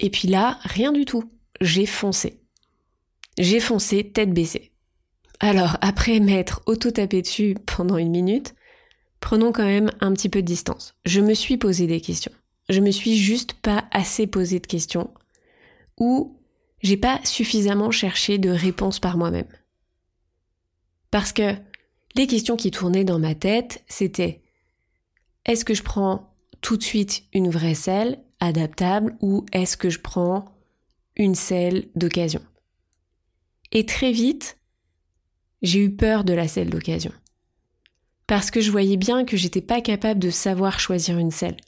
Et 0.00 0.10
puis 0.10 0.28
là, 0.28 0.58
rien 0.62 0.92
du 0.92 1.06
tout. 1.06 1.24
J'ai 1.62 1.86
foncé. 1.86 2.38
J'ai 3.38 3.60
foncé 3.60 4.04
tête 4.04 4.34
baissée. 4.34 4.72
Alors, 5.40 5.78
après 5.80 6.20
m'être 6.20 6.60
auto-tapé 6.66 7.22
dessus 7.22 7.56
pendant 7.64 7.96
une 7.96 8.10
minute, 8.10 8.54
prenons 9.20 9.52
quand 9.52 9.64
même 9.64 9.90
un 10.00 10.12
petit 10.12 10.28
peu 10.28 10.42
de 10.42 10.46
distance. 10.46 10.94
Je 11.06 11.22
me 11.22 11.32
suis 11.32 11.56
posé 11.56 11.86
des 11.86 12.02
questions. 12.02 12.32
Je 12.68 12.80
me 12.80 12.90
suis 12.90 13.16
juste 13.16 13.54
pas 13.54 13.84
assez 13.90 14.26
posé 14.26 14.60
de 14.60 14.66
questions 14.66 15.14
ou 15.98 16.36
j'ai 16.82 16.98
pas 16.98 17.20
suffisamment 17.24 17.90
cherché 17.90 18.36
de 18.36 18.50
réponses 18.50 19.00
par 19.00 19.16
moi-même. 19.16 19.48
Parce 21.14 21.32
que 21.32 21.54
les 22.16 22.26
questions 22.26 22.56
qui 22.56 22.72
tournaient 22.72 23.04
dans 23.04 23.20
ma 23.20 23.36
tête, 23.36 23.84
c'était 23.86 24.42
est-ce 25.44 25.64
que 25.64 25.72
je 25.72 25.84
prends 25.84 26.34
tout 26.60 26.76
de 26.76 26.82
suite 26.82 27.22
une 27.32 27.50
vraie 27.50 27.76
selle 27.76 28.18
adaptable 28.40 29.16
ou 29.20 29.46
est-ce 29.52 29.76
que 29.76 29.90
je 29.90 30.00
prends 30.00 30.46
une 31.14 31.36
selle 31.36 31.86
d'occasion? 31.94 32.42
Et 33.70 33.86
très 33.86 34.10
vite, 34.10 34.58
j'ai 35.62 35.84
eu 35.84 35.94
peur 35.94 36.24
de 36.24 36.32
la 36.32 36.48
selle 36.48 36.70
d'occasion. 36.70 37.12
Parce 38.26 38.50
que 38.50 38.60
je 38.60 38.72
voyais 38.72 38.96
bien 38.96 39.24
que 39.24 39.36
j'étais 39.36 39.62
pas 39.62 39.80
capable 39.80 40.18
de 40.18 40.30
savoir 40.30 40.80
choisir 40.80 41.16
une 41.16 41.30
selle, 41.30 41.58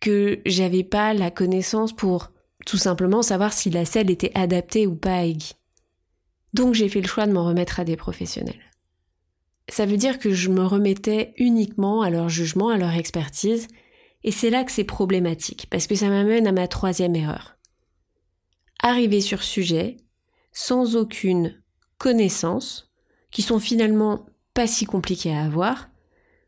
que 0.00 0.40
j'avais 0.46 0.82
pas 0.82 1.12
la 1.12 1.30
connaissance 1.30 1.94
pour 1.94 2.32
tout 2.64 2.78
simplement 2.78 3.20
savoir 3.20 3.52
si 3.52 3.68
la 3.68 3.84
selle 3.84 4.10
était 4.10 4.32
adaptée 4.34 4.86
ou 4.86 4.94
pas 4.94 5.26
à. 5.26 5.32
Donc 6.54 6.72
j'ai 6.72 6.88
fait 6.88 7.02
le 7.02 7.06
choix 7.08 7.26
de 7.26 7.32
m'en 7.32 7.44
remettre 7.44 7.80
à 7.80 7.84
des 7.84 7.98
professionnels. 7.98 8.62
Ça 9.68 9.86
veut 9.86 9.96
dire 9.96 10.18
que 10.18 10.32
je 10.32 10.50
me 10.50 10.64
remettais 10.64 11.34
uniquement 11.36 12.02
à 12.02 12.10
leur 12.10 12.28
jugement, 12.28 12.70
à 12.70 12.78
leur 12.78 12.94
expertise, 12.94 13.68
et 14.24 14.32
c'est 14.32 14.50
là 14.50 14.64
que 14.64 14.72
c'est 14.72 14.84
problématique, 14.84 15.66
parce 15.70 15.86
que 15.86 15.94
ça 15.94 16.08
m'amène 16.08 16.46
à 16.46 16.52
ma 16.52 16.68
troisième 16.68 17.14
erreur. 17.14 17.56
Arriver 18.82 19.20
sur 19.20 19.42
sujet 19.42 19.98
sans 20.52 20.96
aucune 20.96 21.62
connaissance, 21.98 22.90
qui 23.30 23.42
sont 23.42 23.58
finalement 23.58 24.26
pas 24.54 24.66
si 24.66 24.86
compliqués 24.86 25.34
à 25.34 25.44
avoir, 25.44 25.88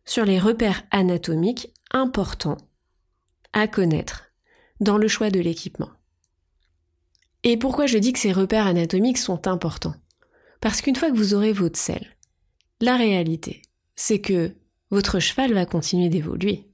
sur 0.04 0.24
les 0.24 0.38
repères 0.38 0.82
anatomiques 0.90 1.72
importants 1.92 2.56
à 3.52 3.68
connaître 3.68 4.32
dans 4.80 4.96
le 4.96 5.08
choix 5.08 5.30
de 5.30 5.40
l'équipement. 5.40 5.90
Et 7.42 7.56
pourquoi 7.56 7.86
je 7.86 7.98
dis 7.98 8.12
que 8.12 8.18
ces 8.18 8.32
repères 8.32 8.66
anatomiques 8.66 9.18
sont 9.18 9.46
importants? 9.46 9.94
Parce 10.60 10.80
qu'une 10.80 10.96
fois 10.96 11.10
que 11.10 11.16
vous 11.16 11.34
aurez 11.34 11.52
votre 11.52 11.78
selle, 11.78 12.16
la 12.80 12.96
réalité, 12.96 13.62
c'est 13.94 14.20
que 14.20 14.54
votre 14.90 15.20
cheval 15.20 15.52
va 15.52 15.66
continuer 15.66 16.08
d'évoluer. 16.08 16.66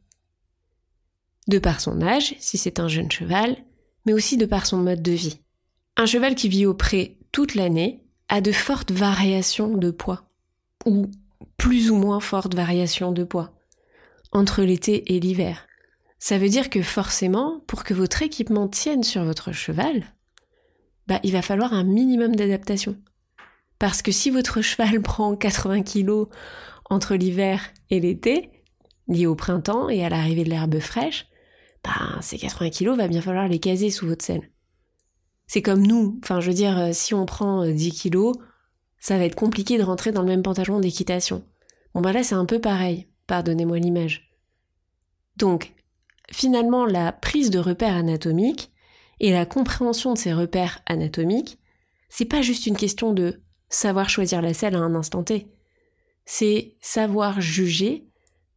De 1.48 1.58
par 1.58 1.80
son 1.80 2.00
âge, 2.02 2.34
si 2.38 2.58
c'est 2.58 2.80
un 2.80 2.88
jeune 2.88 3.10
cheval, 3.10 3.56
mais 4.04 4.12
aussi 4.12 4.36
de 4.36 4.46
par 4.46 4.66
son 4.66 4.78
mode 4.78 5.02
de 5.02 5.12
vie. 5.12 5.40
Un 5.96 6.06
cheval 6.06 6.34
qui 6.34 6.48
vit 6.48 6.66
au 6.66 6.74
pré 6.74 7.18
toute 7.32 7.54
l'année 7.54 8.04
a 8.28 8.40
de 8.40 8.52
fortes 8.52 8.92
variations 8.92 9.76
de 9.76 9.90
poids, 9.90 10.28
ou 10.84 11.10
plus 11.56 11.90
ou 11.90 11.96
moins 11.96 12.20
fortes 12.20 12.54
variations 12.54 13.12
de 13.12 13.24
poids, 13.24 13.52
entre 14.32 14.62
l'été 14.62 15.14
et 15.14 15.20
l'hiver. 15.20 15.66
Ça 16.18 16.38
veut 16.38 16.48
dire 16.48 16.70
que 16.70 16.82
forcément, 16.82 17.60
pour 17.66 17.84
que 17.84 17.94
votre 17.94 18.22
équipement 18.22 18.68
tienne 18.68 19.02
sur 19.02 19.24
votre 19.24 19.52
cheval, 19.52 20.04
bah, 21.06 21.20
il 21.22 21.32
va 21.32 21.42
falloir 21.42 21.72
un 21.72 21.84
minimum 21.84 22.34
d'adaptation. 22.34 22.96
Parce 23.78 24.02
que 24.02 24.12
si 24.12 24.30
votre 24.30 24.60
cheval 24.60 25.00
prend 25.02 25.36
80 25.36 25.82
kilos 25.82 26.28
entre 26.88 27.14
l'hiver 27.14 27.62
et 27.90 28.00
l'été, 28.00 28.50
lié 29.08 29.26
au 29.26 29.34
printemps 29.34 29.88
et 29.88 30.04
à 30.04 30.08
l'arrivée 30.08 30.44
de 30.44 30.50
l'herbe 30.50 30.78
fraîche, 30.80 31.26
bah, 31.84 32.18
ces 32.20 32.38
80 32.38 32.70
kilos 32.70 32.96
va 32.96 33.08
bien 33.08 33.20
falloir 33.20 33.48
les 33.48 33.58
caser 33.58 33.90
sous 33.90 34.06
votre 34.06 34.24
selle. 34.24 34.50
C'est 35.46 35.62
comme 35.62 35.86
nous, 35.86 36.18
enfin 36.24 36.40
je 36.40 36.48
veux 36.48 36.56
dire, 36.56 36.76
euh, 36.78 36.90
si 36.92 37.14
on 37.14 37.24
prend 37.24 37.64
10 37.64 37.88
euh, 37.88 37.92
kilos, 37.92 38.36
ça 38.98 39.16
va 39.16 39.24
être 39.24 39.36
compliqué 39.36 39.78
de 39.78 39.84
rentrer 39.84 40.10
dans 40.10 40.22
le 40.22 40.28
même 40.28 40.42
pantalon 40.42 40.80
d'équitation. 40.80 41.44
Bon 41.94 42.00
bah 42.00 42.12
là 42.12 42.24
c'est 42.24 42.34
un 42.34 42.46
peu 42.46 42.60
pareil, 42.60 43.06
pardonnez-moi 43.28 43.78
l'image. 43.78 44.28
Donc, 45.36 45.74
finalement 46.32 46.84
la 46.84 47.12
prise 47.12 47.50
de 47.50 47.60
repères 47.60 47.94
anatomiques, 47.94 48.72
et 49.20 49.32
la 49.32 49.46
compréhension 49.46 50.12
de 50.12 50.18
ces 50.18 50.32
repères 50.32 50.80
anatomiques, 50.86 51.58
c'est 52.08 52.24
pas 52.24 52.42
juste 52.42 52.66
une 52.66 52.76
question 52.76 53.12
de 53.12 53.42
savoir 53.76 54.08
choisir 54.08 54.42
la 54.42 54.54
selle 54.54 54.74
à 54.74 54.80
un 54.80 54.94
instant 54.94 55.22
T. 55.22 55.48
C'est 56.24 56.74
savoir 56.80 57.40
juger 57.40 58.08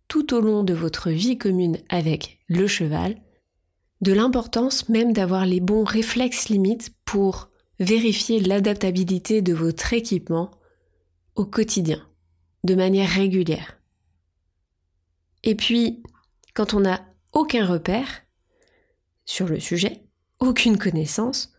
tout 0.08 0.34
au 0.34 0.42
long 0.42 0.64
de 0.64 0.74
votre 0.74 1.12
vie 1.12 1.38
commune 1.38 1.78
avec 1.90 2.40
le 2.48 2.68
cheval, 2.68 3.22
de 4.02 4.14
l'importance 4.14 4.90
même 4.90 5.14
d'avoir 5.14 5.46
les 5.46 5.60
bons 5.60 5.84
réflexes 5.84 6.50
limites 6.50 6.92
pour 7.06 7.50
vérifier 7.80 8.40
l'adaptabilité 8.40 9.42
de 9.42 9.54
votre 9.54 9.94
équipement 9.94 10.52
au 11.36 11.46
quotidien, 11.46 12.06
de 12.64 12.76
manière 12.76 13.10
régulière. 13.10 13.78
Et 15.44 15.56
puis, 15.56 16.02
quand 16.54 16.74
on 16.74 16.82
n'a 16.82 17.06
aucun 17.34 17.66
repère 17.66 18.08
sur 19.26 19.48
le 19.48 19.60
sujet, 19.60 20.04
aucune 20.40 20.78
connaissance, 20.78 21.54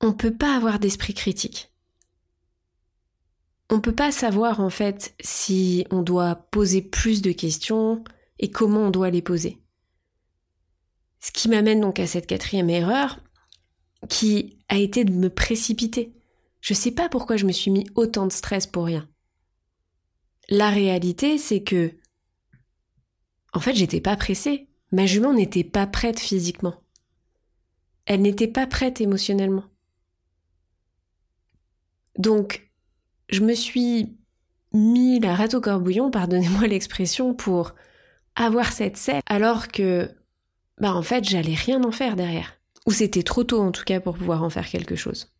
on 0.00 0.08
ne 0.08 0.12
peut 0.12 0.34
pas 0.34 0.56
avoir 0.56 0.78
d'esprit 0.78 1.14
critique. 1.14 1.71
On 3.72 3.76
ne 3.76 3.80
peut 3.80 3.94
pas 3.94 4.12
savoir 4.12 4.60
en 4.60 4.68
fait 4.68 5.14
si 5.22 5.86
on 5.90 6.02
doit 6.02 6.34
poser 6.50 6.82
plus 6.82 7.22
de 7.22 7.32
questions 7.32 8.04
et 8.38 8.50
comment 8.50 8.80
on 8.80 8.90
doit 8.90 9.08
les 9.08 9.22
poser. 9.22 9.62
Ce 11.20 11.32
qui 11.32 11.48
m'amène 11.48 11.80
donc 11.80 11.98
à 11.98 12.06
cette 12.06 12.26
quatrième 12.26 12.68
erreur 12.68 13.20
qui 14.10 14.58
a 14.68 14.76
été 14.76 15.06
de 15.06 15.14
me 15.14 15.30
précipiter. 15.30 16.12
Je 16.60 16.74
ne 16.74 16.76
sais 16.76 16.90
pas 16.90 17.08
pourquoi 17.08 17.38
je 17.38 17.46
me 17.46 17.52
suis 17.52 17.70
mis 17.70 17.86
autant 17.94 18.26
de 18.26 18.32
stress 18.32 18.66
pour 18.66 18.84
rien. 18.84 19.08
La 20.50 20.68
réalité, 20.68 21.38
c'est 21.38 21.62
que, 21.62 21.94
en 23.54 23.60
fait, 23.60 23.74
j'étais 23.74 24.02
pas 24.02 24.18
pressée. 24.18 24.68
Ma 24.90 25.06
jument 25.06 25.32
n'était 25.32 25.64
pas 25.64 25.86
prête 25.86 26.20
physiquement. 26.20 26.74
Elle 28.04 28.20
n'était 28.20 28.48
pas 28.48 28.66
prête 28.66 29.00
émotionnellement. 29.00 29.64
Donc, 32.18 32.71
je 33.32 33.40
me 33.40 33.54
suis 33.54 34.16
mis 34.72 35.20
la 35.20 35.34
rate 35.34 35.54
au 35.54 35.60
corbouillon, 35.60 36.10
pardonnez-moi 36.10 36.66
l'expression, 36.68 37.34
pour 37.34 37.74
avoir 38.36 38.72
cette 38.72 38.96
selle, 38.96 39.22
alors 39.26 39.68
que, 39.68 40.08
bah 40.80 40.94
en 40.94 41.02
fait, 41.02 41.24
j'allais 41.24 41.54
rien 41.54 41.82
en 41.84 41.92
faire 41.92 42.16
derrière. 42.16 42.58
Ou 42.86 42.92
c'était 42.92 43.22
trop 43.22 43.44
tôt 43.44 43.60
en 43.60 43.72
tout 43.72 43.84
cas 43.84 44.00
pour 44.00 44.16
pouvoir 44.16 44.42
en 44.42 44.50
faire 44.50 44.68
quelque 44.68 44.96
chose. 44.96 45.32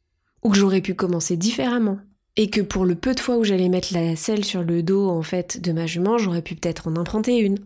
Ou 0.43 0.51
que 0.51 0.57
j'aurais 0.57 0.81
pu 0.81 0.95
commencer 0.95 1.37
différemment. 1.37 1.99
Et 2.37 2.51
que 2.51 2.61
pour 2.61 2.85
le 2.85 2.95
peu 2.95 3.15
de 3.15 3.21
fois 3.21 3.37
où 3.37 3.45
j'allais 3.45 3.69
mettre 3.69 3.93
la 3.93 4.17
selle 4.17 4.45
sur 4.45 4.63
le 4.63 4.83
dos 4.83 5.09
en 5.09 5.23
fait 5.23 5.61
de 5.61 5.73
ma 5.73 5.87
jument, 5.87 6.19
j'aurais 6.19 6.43
pu 6.43 6.55
peut-être 6.55 6.89
en 6.89 6.97
emprunter 6.97 7.39
une. 7.39 7.59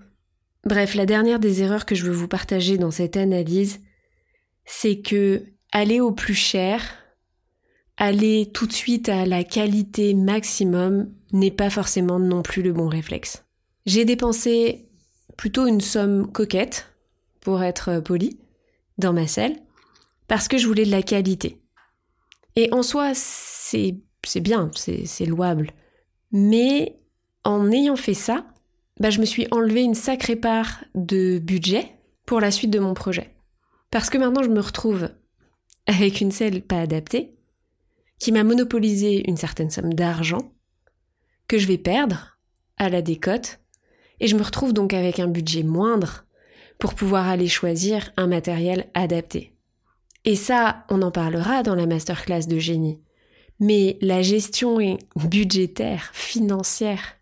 Bref, 0.65 0.95
la 0.95 1.07
dernière 1.07 1.39
des 1.39 1.63
erreurs 1.63 1.87
que 1.87 1.95
je 1.95 2.05
veux 2.05 2.13
vous 2.13 2.27
partager 2.27 2.77
dans 2.77 2.91
cette 2.91 3.17
analyse, 3.17 3.81
c'est 4.65 5.01
que 5.01 5.45
aller 5.73 6.01
au 6.01 6.11
plus 6.11 6.35
cher, 6.35 6.83
aller 7.97 8.51
tout 8.53 8.67
de 8.67 8.73
suite 8.73 9.09
à 9.09 9.27
la 9.27 9.45
qualité 9.45 10.15
maximum 10.15 11.11
n'est 11.33 11.51
pas 11.51 11.71
forcément 11.71 12.19
non 12.19 12.43
plus 12.43 12.63
le 12.63 12.73
bon 12.73 12.89
réflexe. 12.89 13.45
J'ai 13.87 14.05
dépensé 14.05 14.89
plutôt 15.37 15.67
une 15.67 15.81
somme 15.81 16.31
coquette, 16.31 16.93
pour 17.47 17.63
être 17.63 18.01
poli, 18.01 18.41
dans 18.99 19.13
ma 19.13 19.29
selle, 19.29 19.57
parce 20.27 20.49
que 20.49 20.59
je 20.59 20.67
voulais 20.67 20.85
de 20.85 20.91
la 20.91 21.03
qualité. 21.03 21.61
Et 22.57 22.73
en 22.73 22.83
soi, 22.83 23.13
c'est, 23.15 23.95
bien, 24.41 24.69
c'est, 24.75 25.07
c'est 25.07 25.27
louable. 25.27 25.71
Mais 26.33 26.99
en 27.45 27.71
ayant 27.71 27.95
fait 27.95 28.15
ça, 28.15 28.47
bah, 28.99 29.11
je 29.11 29.21
me 29.21 29.27
suis 29.27 29.47
enlevé 29.53 29.83
une 29.83 29.95
sacrée 29.95 30.35
part 30.35 30.83
de 30.97 31.39
budget 31.39 31.93
pour 32.25 32.41
la 32.41 32.51
suite 32.51 32.73
de 32.73 32.81
mon 32.81 32.95
projet. 32.95 33.31
Parce 33.93 34.11
que 34.11 34.19
maintenant, 34.19 34.43
je 34.43 34.51
me 34.51 34.61
retrouve 34.61 35.11
avec 35.87 36.21
une 36.21 36.33
selle 36.33 36.63
pas 36.63 36.81
adaptée, 36.81 37.36
qui 38.19 38.33
m'a 38.33 38.45
monopolisé 38.45 39.29
une 39.29 39.37
certaine 39.37 39.71
somme 39.71 39.95
d'argent 39.95 40.53
que 41.49 41.59
je 41.59 41.67
vais 41.67 41.79
perdre 41.79 42.39
à 42.77 42.89
la 42.89 43.03
décote 43.03 43.61
et 44.21 44.27
je 44.27 44.37
me 44.37 44.43
retrouve 44.43 44.73
donc 44.73 44.95
avec 44.95 45.21
un 45.21 45.29
budget 45.29 45.63
moindre 45.63 46.25
pour 46.79 46.95
pouvoir 46.95 47.29
aller 47.29 47.49
choisir 47.49 48.13
un 48.17 48.27
matériel 48.27 48.89
adapté. 48.95 49.53
Et 50.25 50.37
ça, 50.37 50.85
on 50.91 51.03
en 51.03 51.11
parlera 51.11 51.63
dans 51.63 51.75
la 51.75 51.87
masterclass 51.87 52.47
de 52.49 52.59
génie. 52.59 53.01
Mais 53.61 53.97
la 54.01 54.23
gestion 54.23 54.79
budgétaire, 55.17 56.11
financière 56.13 57.15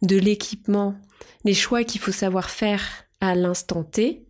de 0.00 0.16
l'équipement, 0.16 0.96
les 1.44 1.54
choix 1.54 1.84
qu'il 1.84 2.00
faut 2.00 2.12
savoir 2.12 2.50
faire 2.50 2.82
à 3.20 3.34
l'instant 3.34 3.84
T, 3.84 4.26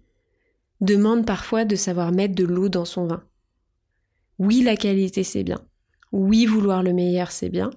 demandent 0.81 1.24
parfois 1.24 1.64
de 1.64 1.76
savoir 1.76 2.12
mettre 2.12 2.35
de 2.35 2.44
l'eau 2.44 2.68
dans 2.68 2.85
son 2.85 3.07
vin. 3.07 3.24
Oui, 4.38 4.62
la 4.62 4.76
qualité 4.76 5.22
c'est 5.22 5.44
bien. 5.44 5.64
Oui, 6.12 6.46
vouloir 6.46 6.83
le 6.83 6.92
meilleur, 6.92 7.33
c'est 7.33 7.48
bien, 7.48 7.70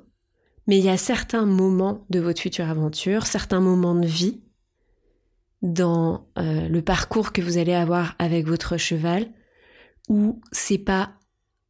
mais 0.68 0.78
il 0.78 0.84
y 0.84 0.90
a 0.90 0.98
certains 0.98 1.46
moments 1.46 2.06
de 2.10 2.20
votre 2.20 2.42
future 2.42 2.70
aventure, 2.70 3.26
certains 3.26 3.62
moments 3.62 3.96
de 3.96 4.06
vie 4.06 4.42
dans 5.62 6.28
euh, 6.38 6.68
le 6.68 6.82
parcours 6.82 7.32
que 7.32 7.42
vous 7.42 7.58
allez 7.58 7.74
avoir 7.74 8.16
avec 8.20 8.46
votre 8.46 8.78
cheval 8.78 9.28
où 10.10 10.42
c'est 10.52 10.78
pas 10.78 11.14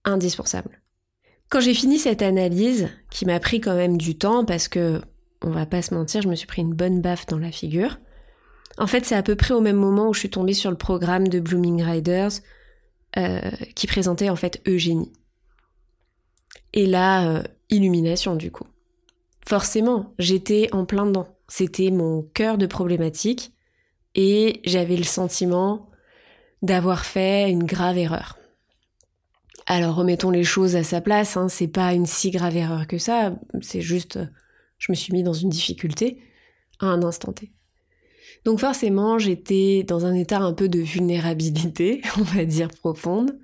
indispensable. 0.04 0.82
Quand 1.50 1.62
j'ai 1.62 1.74
fini 1.74 2.00
cette 2.00 2.22
analyse, 2.22 2.90
qui 3.10 3.26
m'a 3.26 3.40
pris 3.40 3.62
quand 3.62 3.76
même 3.76 3.98
du 3.98 4.18
temps 4.18 4.44
parce 4.44 4.68
que, 4.68 5.02
on 5.42 5.52
va 5.52 5.66
pas 5.66 5.82
se 5.82 5.94
mentir, 5.94 6.22
je 6.22 6.28
me 6.28 6.36
suis 6.36 6.48
pris 6.48 6.62
une 6.62 6.74
bonne 6.74 7.02
baffe 7.02 7.28
dans 7.28 7.38
la 7.38 7.52
figure. 7.52 8.00
En 8.78 8.88
fait, 8.88 9.06
c'est 9.06 9.16
à 9.16 9.24
peu 9.24 9.36
près 9.36 9.54
au 9.54 9.62
même 9.62 9.76
moment 9.76 10.10
où 10.10 10.14
je 10.14 10.20
suis 10.20 10.30
tombée 10.30 10.54
sur 10.54 10.72
le 10.72 10.78
programme 10.78 11.28
de 11.28 11.40
Blooming 11.40 11.82
Riders 11.84 12.32
euh, 13.18 13.40
qui 13.76 13.88
présentait 13.88 14.30
en 14.30 14.36
fait 14.36 14.62
Eugénie. 14.68 15.14
Et 16.76 16.86
là, 16.86 17.28
euh, 17.28 17.44
illumination 17.70 18.36
du 18.36 18.52
coup. 18.52 18.68
Forcément, 19.48 20.14
j'étais 20.20 20.70
en 20.72 20.86
plein 20.86 21.06
dedans. 21.06 21.28
C'était 21.48 21.90
mon 21.90 22.22
cœur 22.22 22.58
de 22.58 22.68
problématique 22.68 23.54
et 24.14 24.62
j'avais 24.66 24.98
le 24.98 25.04
sentiment 25.04 25.90
d'avoir 26.62 27.06
fait 27.06 27.50
une 27.50 27.64
grave 27.64 27.98
erreur. 27.98 28.38
Alors 29.68 29.96
remettons 29.96 30.30
les 30.30 30.44
choses 30.44 30.76
à 30.76 30.84
sa 30.84 31.02
place, 31.02 31.38
hein, 31.38 31.50
c'est 31.50 31.68
pas 31.68 31.94
une 31.94 32.06
si 32.06 32.30
grave 32.30 32.56
erreur 32.56 32.88
que 32.88 32.98
ça, 32.98 33.36
c'est 33.62 33.82
juste 33.82 34.20
je 34.78 34.92
me 34.92 34.96
suis 34.96 35.14
mis 35.14 35.24
dans 35.24 35.34
une 35.34 35.50
difficulté 35.50 36.20
à 36.80 36.88
un 36.88 37.02
instant 37.04 37.32
T. 37.32 37.52
Donc 38.44 38.60
forcément, 38.60 39.18
j'étais 39.18 39.84
dans 39.84 40.06
un 40.06 40.14
état 40.14 40.40
un 40.40 40.54
peu 40.54 40.70
de 40.70 40.80
vulnérabilité, 40.80 42.02
on 42.20 42.24
va 42.24 42.46
dire 42.46 42.70
profonde, 42.70 43.40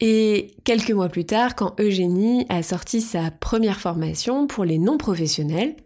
et 0.00 0.56
quelques 0.64 0.90
mois 0.90 1.08
plus 1.08 1.24
tard, 1.24 1.56
quand 1.56 1.78
Eugénie 1.80 2.46
a 2.48 2.62
sorti 2.62 3.00
sa 3.00 3.30
première 3.30 3.80
formation 3.80 4.46
pour 4.46 4.64
les 4.64 4.78
non-professionnels, 4.78 5.76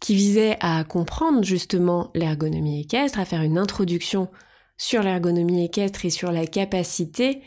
qui 0.00 0.16
visait 0.16 0.56
à 0.60 0.82
comprendre 0.82 1.44
justement 1.44 2.10
l'ergonomie 2.14 2.80
équestre, 2.80 3.20
à 3.20 3.24
faire 3.24 3.42
une 3.42 3.56
introduction 3.56 4.28
sur 4.76 5.02
l'ergonomie 5.02 5.64
équestre 5.64 6.04
et 6.04 6.10
sur 6.10 6.32
la 6.32 6.44
capacité 6.44 7.40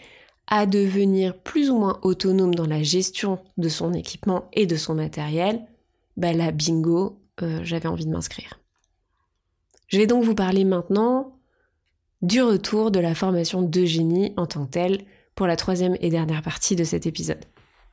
à 0.47 0.65
devenir 0.65 1.37
plus 1.37 1.69
ou 1.69 1.77
moins 1.77 1.99
autonome 2.01 2.55
dans 2.55 2.67
la 2.67 2.81
gestion 2.81 3.39
de 3.57 3.67
son 3.67 3.93
équipement 3.93 4.45
et 4.53 4.67
de 4.67 4.77
son 4.77 4.95
matériel, 4.95 5.67
bah 6.15 6.31
là, 6.31 6.51
bingo, 6.51 7.19
euh, 7.41 7.59
j'avais 7.63 7.89
envie 7.89 8.05
de 8.05 8.11
m'inscrire. 8.11 8.59
Je 9.87 9.97
vais 9.97 10.07
donc 10.07 10.23
vous 10.23 10.35
parler 10.35 10.63
maintenant 10.63 11.39
du 12.21 12.41
retour 12.41 12.89
de 12.89 12.99
la 12.99 13.15
formation 13.15 13.61
d'Eugénie 13.61 14.33
en 14.37 14.45
tant 14.45 14.65
que 14.65 14.71
telle, 14.71 15.05
pour 15.35 15.47
la 15.47 15.55
troisième 15.55 15.97
et 15.99 16.09
dernière 16.09 16.41
partie 16.41 16.75
de 16.75 16.83
cet 16.83 17.05
épisode. 17.05 17.43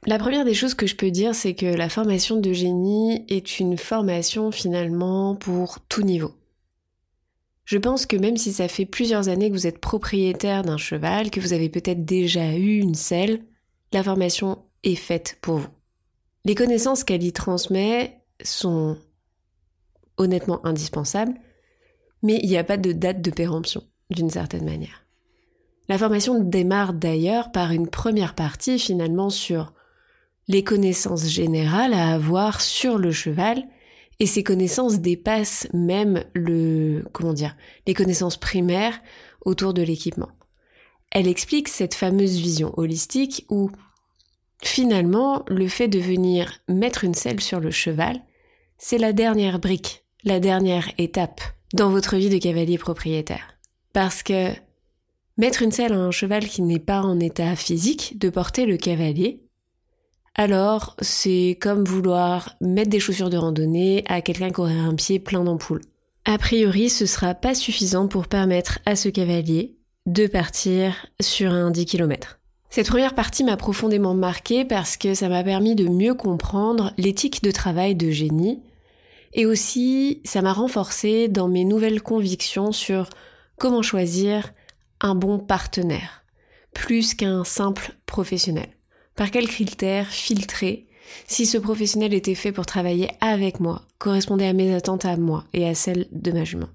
La 0.06 0.18
première 0.18 0.44
des 0.44 0.54
choses 0.54 0.74
que 0.74 0.86
je 0.86 0.96
peux 0.96 1.10
dire, 1.10 1.34
c'est 1.34 1.54
que 1.54 1.66
la 1.66 1.88
formation 1.88 2.40
de 2.40 2.52
génie 2.52 3.24
est 3.28 3.60
une 3.60 3.76
formation 3.76 4.50
finalement 4.50 5.36
pour 5.36 5.78
tout 5.88 6.02
niveau. 6.02 6.32
Je 7.64 7.78
pense 7.78 8.06
que 8.06 8.16
même 8.16 8.36
si 8.36 8.52
ça 8.52 8.66
fait 8.66 8.86
plusieurs 8.86 9.28
années 9.28 9.48
que 9.48 9.54
vous 9.54 9.68
êtes 9.68 9.78
propriétaire 9.78 10.62
d'un 10.62 10.76
cheval, 10.76 11.30
que 11.30 11.38
vous 11.38 11.52
avez 11.52 11.68
peut-être 11.68 12.04
déjà 12.04 12.52
eu 12.54 12.78
une 12.78 12.96
selle, 12.96 13.44
la 13.92 14.02
formation 14.02 14.58
est 14.82 14.96
faite 14.96 15.38
pour 15.40 15.58
vous. 15.58 15.68
Les 16.44 16.56
connaissances 16.56 17.04
qu'elle 17.04 17.22
y 17.22 17.32
transmet 17.32 18.20
sont 18.42 18.98
honnêtement 20.16 20.64
indispensables, 20.66 21.34
mais 22.22 22.40
il 22.42 22.48
n'y 22.48 22.58
a 22.58 22.64
pas 22.64 22.76
de 22.76 22.90
date 22.90 23.22
de 23.22 23.30
péremption, 23.30 23.84
d'une 24.10 24.30
certaine 24.30 24.64
manière. 24.64 25.06
La 25.92 25.98
formation 25.98 26.42
démarre 26.42 26.94
d'ailleurs 26.94 27.52
par 27.52 27.70
une 27.70 27.86
première 27.86 28.34
partie 28.34 28.78
finalement 28.78 29.28
sur 29.28 29.74
les 30.48 30.64
connaissances 30.64 31.26
générales 31.26 31.92
à 31.92 32.14
avoir 32.14 32.62
sur 32.62 32.96
le 32.96 33.12
cheval 33.12 33.62
et 34.18 34.24
ces 34.24 34.42
connaissances 34.42 35.00
dépassent 35.00 35.68
même 35.74 36.24
le 36.32 37.04
comment 37.12 37.34
les 37.86 37.92
connaissances 37.92 38.38
primaires 38.38 38.98
autour 39.42 39.74
de 39.74 39.82
l'équipement. 39.82 40.30
Elle 41.10 41.28
explique 41.28 41.68
cette 41.68 41.94
fameuse 41.94 42.38
vision 42.38 42.72
holistique 42.78 43.44
où 43.50 43.70
finalement 44.62 45.44
le 45.46 45.68
fait 45.68 45.88
de 45.88 45.98
venir 45.98 46.54
mettre 46.68 47.04
une 47.04 47.12
selle 47.12 47.42
sur 47.42 47.60
le 47.60 47.70
cheval, 47.70 48.22
c'est 48.78 48.96
la 48.96 49.12
dernière 49.12 49.58
brique, 49.58 50.06
la 50.24 50.40
dernière 50.40 50.88
étape 50.96 51.42
dans 51.74 51.90
votre 51.90 52.16
vie 52.16 52.30
de 52.30 52.38
cavalier 52.38 52.78
propriétaire. 52.78 53.58
Parce 53.92 54.22
que 54.22 54.54
Mettre 55.38 55.62
une 55.62 55.72
selle 55.72 55.92
à 55.92 55.98
un 55.98 56.10
cheval 56.10 56.46
qui 56.46 56.62
n'est 56.62 56.78
pas 56.78 57.00
en 57.00 57.18
état 57.18 57.56
physique 57.56 58.18
de 58.18 58.30
porter 58.30 58.66
le 58.66 58.76
cavalier 58.76 59.42
alors 60.34 60.96
c'est 61.02 61.58
comme 61.60 61.84
vouloir 61.84 62.56
mettre 62.60 62.90
des 62.90 63.00
chaussures 63.00 63.28
de 63.28 63.36
randonnée 63.36 64.02
à 64.08 64.22
quelqu'un 64.22 64.50
qui 64.50 64.60
aurait 64.60 64.78
un 64.78 64.94
pied 64.94 65.18
plein 65.18 65.44
d'ampoules. 65.44 65.82
A 66.24 66.38
priori, 66.38 66.88
ce 66.88 67.04
sera 67.04 67.34
pas 67.34 67.54
suffisant 67.54 68.08
pour 68.08 68.28
permettre 68.28 68.78
à 68.86 68.96
ce 68.96 69.08
cavalier 69.08 69.76
de 70.06 70.26
partir 70.26 71.06
sur 71.20 71.52
un 71.52 71.70
10 71.70 71.84
km. 71.84 72.38
Cette 72.70 72.88
première 72.88 73.14
partie 73.14 73.44
m'a 73.44 73.58
profondément 73.58 74.14
marquée 74.14 74.64
parce 74.64 74.96
que 74.96 75.14
ça 75.14 75.28
m'a 75.28 75.44
permis 75.44 75.74
de 75.74 75.88
mieux 75.88 76.14
comprendre 76.14 76.94
l'éthique 76.96 77.42
de 77.42 77.50
travail 77.50 77.94
de 77.94 78.10
génie 78.10 78.62
et 79.34 79.44
aussi 79.44 80.22
ça 80.24 80.40
m'a 80.40 80.54
renforcé 80.54 81.28
dans 81.28 81.48
mes 81.48 81.64
nouvelles 81.64 82.02
convictions 82.02 82.72
sur 82.72 83.10
comment 83.58 83.82
choisir 83.82 84.54
un 85.02 85.14
bon 85.14 85.38
partenaire, 85.38 86.24
plus 86.72 87.14
qu'un 87.14 87.44
simple 87.44 87.94
professionnel. 88.06 88.68
Par 89.16 89.30
quels 89.30 89.48
critères 89.48 90.08
filtrer 90.08 90.88
si 91.26 91.44
ce 91.44 91.58
professionnel 91.58 92.14
était 92.14 92.34
fait 92.34 92.52
pour 92.52 92.64
travailler 92.64 93.10
avec 93.20 93.60
moi, 93.60 93.82
correspondait 93.98 94.46
à 94.46 94.52
mes 94.54 94.74
attentes 94.74 95.04
à 95.04 95.16
moi 95.16 95.44
et 95.52 95.68
à 95.68 95.74
celles 95.74 96.06
de 96.12 96.32
ma 96.32 96.44
jument? 96.44 96.68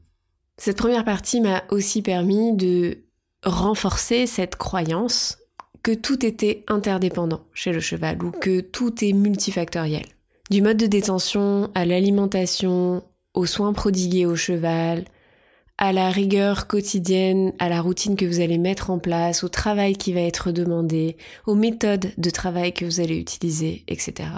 Cette 0.57 0.77
première 0.77 1.05
partie 1.05 1.41
m'a 1.41 1.63
aussi 1.71 2.01
permis 2.01 2.55
de 2.55 2.99
renforcer 3.43 4.27
cette 4.27 4.55
croyance 4.55 5.37
que 5.83 5.93
tout 5.93 6.25
était 6.25 6.65
interdépendant 6.67 7.41
chez 7.53 7.71
le 7.71 7.79
cheval 7.79 8.21
ou 8.23 8.31
que 8.31 8.59
tout 8.59 9.03
est 9.05 9.13
multifactoriel. 9.13 10.05
Du 10.49 10.61
mode 10.61 10.77
de 10.77 10.85
détention 10.85 11.69
à 11.75 11.85
l'alimentation, 11.85 13.03
aux 13.33 13.45
soins 13.45 13.73
prodigués 13.73 14.25
au 14.25 14.35
cheval, 14.35 15.05
à 15.77 15.93
la 15.93 16.09
rigueur 16.09 16.67
quotidienne, 16.67 17.53
à 17.59 17.69
la 17.69 17.81
routine 17.81 18.15
que 18.15 18.25
vous 18.25 18.39
allez 18.39 18.57
mettre 18.57 18.89
en 18.89 18.99
place, 18.99 19.43
au 19.43 19.49
travail 19.49 19.95
qui 19.95 20.13
va 20.13 20.21
être 20.21 20.51
demandé, 20.51 21.17
aux 21.45 21.55
méthodes 21.55 22.11
de 22.17 22.29
travail 22.29 22.73
que 22.73 22.85
vous 22.85 22.99
allez 22.99 23.17
utiliser, 23.17 23.83
etc. 23.87 24.29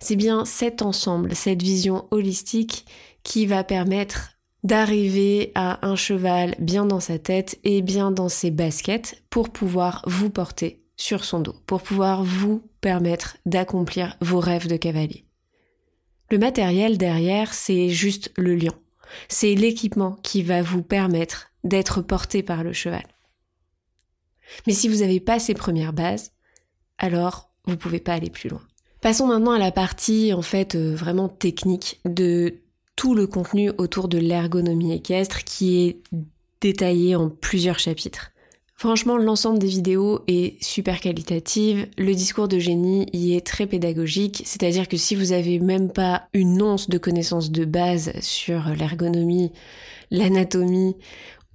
C'est 0.00 0.16
bien 0.16 0.44
cet 0.44 0.82
ensemble, 0.82 1.34
cette 1.34 1.62
vision 1.62 2.06
holistique 2.10 2.84
qui 3.22 3.46
va 3.46 3.64
permettre 3.64 4.32
d'arriver 4.64 5.52
à 5.54 5.86
un 5.86 5.96
cheval 5.96 6.54
bien 6.58 6.84
dans 6.84 7.00
sa 7.00 7.18
tête 7.18 7.58
et 7.64 7.82
bien 7.82 8.10
dans 8.10 8.28
ses 8.28 8.50
baskets 8.50 9.22
pour 9.30 9.50
pouvoir 9.50 10.02
vous 10.06 10.28
porter 10.28 10.82
sur 10.96 11.24
son 11.24 11.40
dos, 11.40 11.54
pour 11.66 11.82
pouvoir 11.82 12.24
vous 12.24 12.62
permettre 12.80 13.36
d'accomplir 13.46 14.16
vos 14.20 14.40
rêves 14.40 14.68
de 14.68 14.76
cavalier. 14.76 15.24
Le 16.30 16.38
matériel 16.38 16.98
derrière, 16.98 17.54
c'est 17.54 17.90
juste 17.90 18.32
le 18.36 18.56
lion. 18.56 18.74
C'est 19.28 19.54
l'équipement 19.54 20.16
qui 20.22 20.42
va 20.42 20.62
vous 20.62 20.82
permettre 20.82 21.50
d'être 21.64 22.02
porté 22.02 22.42
par 22.42 22.62
le 22.62 22.72
cheval. 22.72 23.04
Mais 24.66 24.72
si 24.72 24.88
vous 24.88 24.96
n'avez 24.96 25.20
pas 25.20 25.38
ces 25.38 25.54
premières 25.54 25.92
bases, 25.92 26.32
alors 26.98 27.50
vous 27.64 27.72
ne 27.72 27.76
pouvez 27.76 28.00
pas 28.00 28.14
aller 28.14 28.30
plus 28.30 28.48
loin. 28.48 28.62
Passons 29.00 29.26
maintenant 29.26 29.52
à 29.52 29.58
la 29.58 29.72
partie 29.72 30.32
en 30.32 30.42
fait 30.42 30.74
euh, 30.74 30.94
vraiment 30.94 31.28
technique 31.28 32.00
de 32.04 32.62
tout 32.94 33.14
le 33.14 33.26
contenu 33.26 33.70
autour 33.78 34.08
de 34.08 34.18
l'ergonomie 34.18 34.94
équestre 34.94 35.44
qui 35.44 35.84
est 35.84 36.02
détaillé 36.60 37.14
en 37.14 37.28
plusieurs 37.28 37.78
chapitres. 37.78 38.30
Franchement, 38.78 39.16
l'ensemble 39.16 39.58
des 39.58 39.68
vidéos 39.68 40.20
est 40.26 40.62
super 40.62 41.00
qualitative. 41.00 41.88
Le 41.96 42.14
discours 42.14 42.46
de 42.46 42.58
génie 42.58 43.06
y 43.14 43.34
est 43.34 43.46
très 43.46 43.66
pédagogique, 43.66 44.42
c'est-à-dire 44.44 44.86
que 44.86 44.98
si 44.98 45.14
vous 45.14 45.32
avez 45.32 45.58
même 45.60 45.90
pas 45.90 46.28
une 46.34 46.60
once 46.60 46.90
de 46.90 46.98
connaissances 46.98 47.50
de 47.50 47.64
base 47.64 48.12
sur 48.20 48.68
l'ergonomie, 48.78 49.50
l'anatomie 50.10 50.94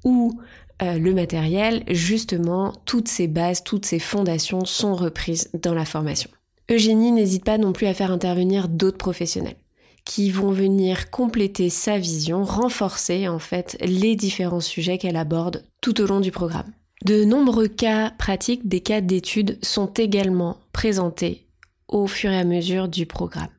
ou 0.04 0.34
euh, 0.82 0.98
le 0.98 1.14
matériel, 1.14 1.84
justement, 1.90 2.74
toutes 2.86 3.08
ces 3.08 3.28
bases, 3.28 3.64
toutes 3.64 3.86
ces 3.86 4.00
fondations 4.00 4.66
sont 4.66 4.96
reprises 4.96 5.52
dans 5.54 5.76
la 5.76 5.86
formation. 5.86 6.32
Eugénie 6.72 7.12
n'hésite 7.12 7.46
pas 7.46 7.60
non 7.60 7.72
plus 7.72 7.86
à 7.86 7.94
faire 7.94 8.12
intervenir 8.12 8.68
d'autres 8.68 8.98
professionnels 8.98 9.58
qui 10.06 10.32
vont 10.32 10.52
venir 10.52 11.12
compléter 11.12 11.70
sa 11.70 12.00
vision, 12.00 12.44
renforcer 12.44 13.28
en 13.28 13.38
fait 13.38 13.78
les 13.82 14.16
différents 14.16 14.60
sujets 14.60 14.98
qu'elle 14.98 15.16
aborde 15.16 15.64
tout 15.82 16.02
au 16.02 16.08
long 16.08 16.20
du 16.20 16.32
programme. 16.32 16.72
De 17.04 17.24
nombreux 17.24 17.68
cas 17.68 18.12
pratiques, 18.12 18.68
des 18.68 18.82
cas 18.82 19.02
d'études 19.02 19.58
sont 19.64 19.92
également 19.94 20.58
présentés 20.72 21.48
au 21.88 22.06
fur 22.06 22.30
et 22.30 22.38
à 22.38 22.44
mesure 22.44 22.88
du 22.88 23.08
programme. 23.08 23.50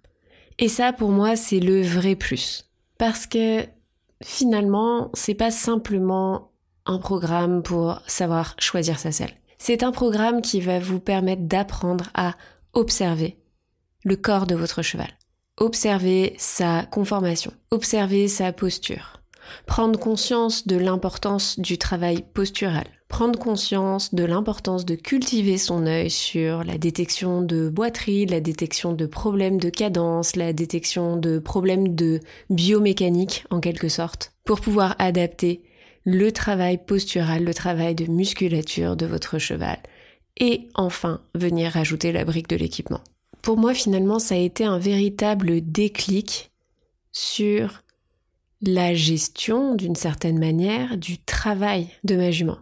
Et 0.58 0.68
ça, 0.68 0.92
pour 0.92 1.10
moi, 1.10 1.34
c'est 1.34 1.58
le 1.58 1.82
vrai 1.82 2.14
plus. 2.14 2.70
Parce 2.98 3.26
que 3.26 3.66
finalement, 4.22 5.10
c'est 5.14 5.34
pas 5.34 5.50
simplement 5.50 6.52
un 6.86 6.98
programme 6.98 7.62
pour 7.64 8.00
savoir 8.06 8.54
choisir 8.58 8.98
sa 8.98 9.10
selle. 9.10 9.34
C'est 9.58 9.82
un 9.82 9.92
programme 9.92 10.40
qui 10.40 10.60
va 10.60 10.78
vous 10.78 11.00
permettre 11.00 11.42
d'apprendre 11.42 12.10
à 12.14 12.34
observer 12.74 13.38
le 14.04 14.16
corps 14.16 14.46
de 14.46 14.54
votre 14.54 14.82
cheval. 14.82 15.10
Observer 15.56 16.34
sa 16.38 16.84
conformation, 16.84 17.52
observer 17.70 18.26
sa 18.28 18.52
posture, 18.52 19.20
prendre 19.66 19.98
conscience 19.98 20.66
de 20.66 20.76
l'importance 20.76 21.58
du 21.58 21.76
travail 21.78 22.24
postural, 22.34 22.86
prendre 23.12 23.38
conscience 23.38 24.14
de 24.14 24.24
l'importance 24.24 24.86
de 24.86 24.94
cultiver 24.94 25.58
son 25.58 25.86
œil 25.86 26.08
sur 26.08 26.64
la 26.64 26.78
détection 26.78 27.42
de 27.42 27.68
boiterie, 27.68 28.24
la 28.24 28.40
détection 28.40 28.94
de 28.94 29.04
problèmes 29.04 29.60
de 29.60 29.68
cadence, 29.68 30.34
la 30.34 30.54
détection 30.54 31.18
de 31.18 31.38
problèmes 31.38 31.94
de 31.94 32.20
biomécanique 32.48 33.44
en 33.50 33.60
quelque 33.60 33.90
sorte, 33.90 34.32
pour 34.44 34.62
pouvoir 34.62 34.96
adapter 34.98 35.62
le 36.04 36.32
travail 36.32 36.78
postural, 36.78 37.44
le 37.44 37.52
travail 37.52 37.94
de 37.94 38.06
musculature 38.06 38.96
de 38.96 39.04
votre 39.04 39.38
cheval, 39.38 39.78
et 40.38 40.70
enfin 40.74 41.20
venir 41.34 41.72
rajouter 41.72 42.12
la 42.12 42.24
brique 42.24 42.48
de 42.48 42.56
l'équipement. 42.56 43.02
Pour 43.42 43.58
moi 43.58 43.74
finalement 43.74 44.20
ça 44.20 44.36
a 44.36 44.38
été 44.38 44.64
un 44.64 44.78
véritable 44.78 45.60
déclic 45.60 46.50
sur 47.12 47.82
la 48.62 48.94
gestion 48.94 49.74
d'une 49.74 49.96
certaine 49.96 50.38
manière 50.38 50.96
du 50.96 51.18
travail 51.18 51.88
de 52.04 52.16
ma 52.16 52.30
jument. 52.30 52.58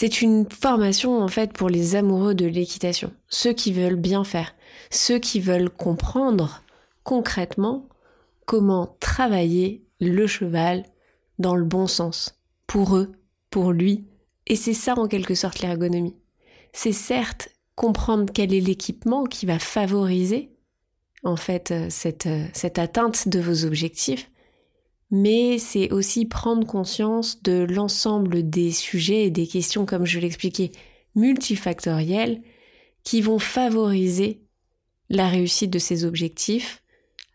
C'est 0.00 0.22
une 0.22 0.48
formation 0.48 1.20
en 1.20 1.28
fait 1.28 1.52
pour 1.52 1.68
les 1.68 1.94
amoureux 1.94 2.34
de 2.34 2.46
l'équitation, 2.46 3.12
ceux 3.28 3.52
qui 3.52 3.70
veulent 3.70 4.00
bien 4.00 4.24
faire, 4.24 4.54
ceux 4.90 5.18
qui 5.18 5.40
veulent 5.40 5.68
comprendre 5.68 6.62
concrètement 7.02 7.86
comment 8.46 8.96
travailler 8.98 9.84
le 10.00 10.26
cheval 10.26 10.84
dans 11.38 11.54
le 11.54 11.66
bon 11.66 11.86
sens, 11.86 12.40
pour 12.66 12.96
eux, 12.96 13.12
pour 13.50 13.72
lui, 13.72 14.06
et 14.46 14.56
c'est 14.56 14.72
ça 14.72 14.94
en 14.98 15.06
quelque 15.06 15.34
sorte 15.34 15.60
l'ergonomie. 15.60 16.16
C'est 16.72 16.92
certes 16.92 17.50
comprendre 17.74 18.32
quel 18.32 18.54
est 18.54 18.60
l'équipement 18.60 19.24
qui 19.24 19.44
va 19.44 19.58
favoriser 19.58 20.50
en 21.24 21.36
fait 21.36 21.72
euh, 21.72 21.88
cette, 21.90 22.24
euh, 22.24 22.46
cette 22.54 22.78
atteinte 22.78 23.28
de 23.28 23.38
vos 23.38 23.66
objectifs, 23.66 24.30
mais 25.10 25.58
c'est 25.58 25.92
aussi 25.92 26.26
prendre 26.26 26.66
conscience 26.66 27.42
de 27.42 27.66
l'ensemble 27.68 28.48
des 28.48 28.70
sujets 28.70 29.24
et 29.24 29.30
des 29.30 29.46
questions, 29.46 29.86
comme 29.86 30.06
je 30.06 30.20
l'expliquais, 30.20 30.72
multifactorielles, 31.14 32.42
qui 33.02 33.20
vont 33.20 33.38
favoriser 33.38 34.42
la 35.08 35.28
réussite 35.28 35.70
de 35.70 35.78
ces 35.78 36.04
objectifs 36.04 36.82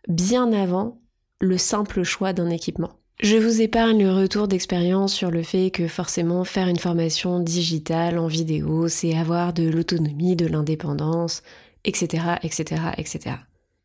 bien 0.08 0.52
avant 0.52 1.00
le 1.40 1.58
simple 1.58 2.02
choix 2.02 2.32
d'un 2.32 2.48
équipement. 2.48 2.92
Je 3.20 3.36
vous 3.36 3.62
épargne 3.62 4.04
le 4.04 4.12
retour 4.12 4.46
d'expérience 4.46 5.14
sur 5.14 5.30
le 5.30 5.42
fait 5.42 5.70
que 5.70 5.88
forcément 5.88 6.44
faire 6.44 6.68
une 6.68 6.78
formation 6.78 7.40
digitale 7.40 8.18
en 8.18 8.26
vidéo, 8.26 8.88
c'est 8.88 9.16
avoir 9.16 9.52
de 9.52 9.68
l'autonomie, 9.68 10.36
de 10.36 10.46
l'indépendance, 10.46 11.42
etc., 11.84 12.34
etc., 12.42 12.82
etc. 12.98 13.36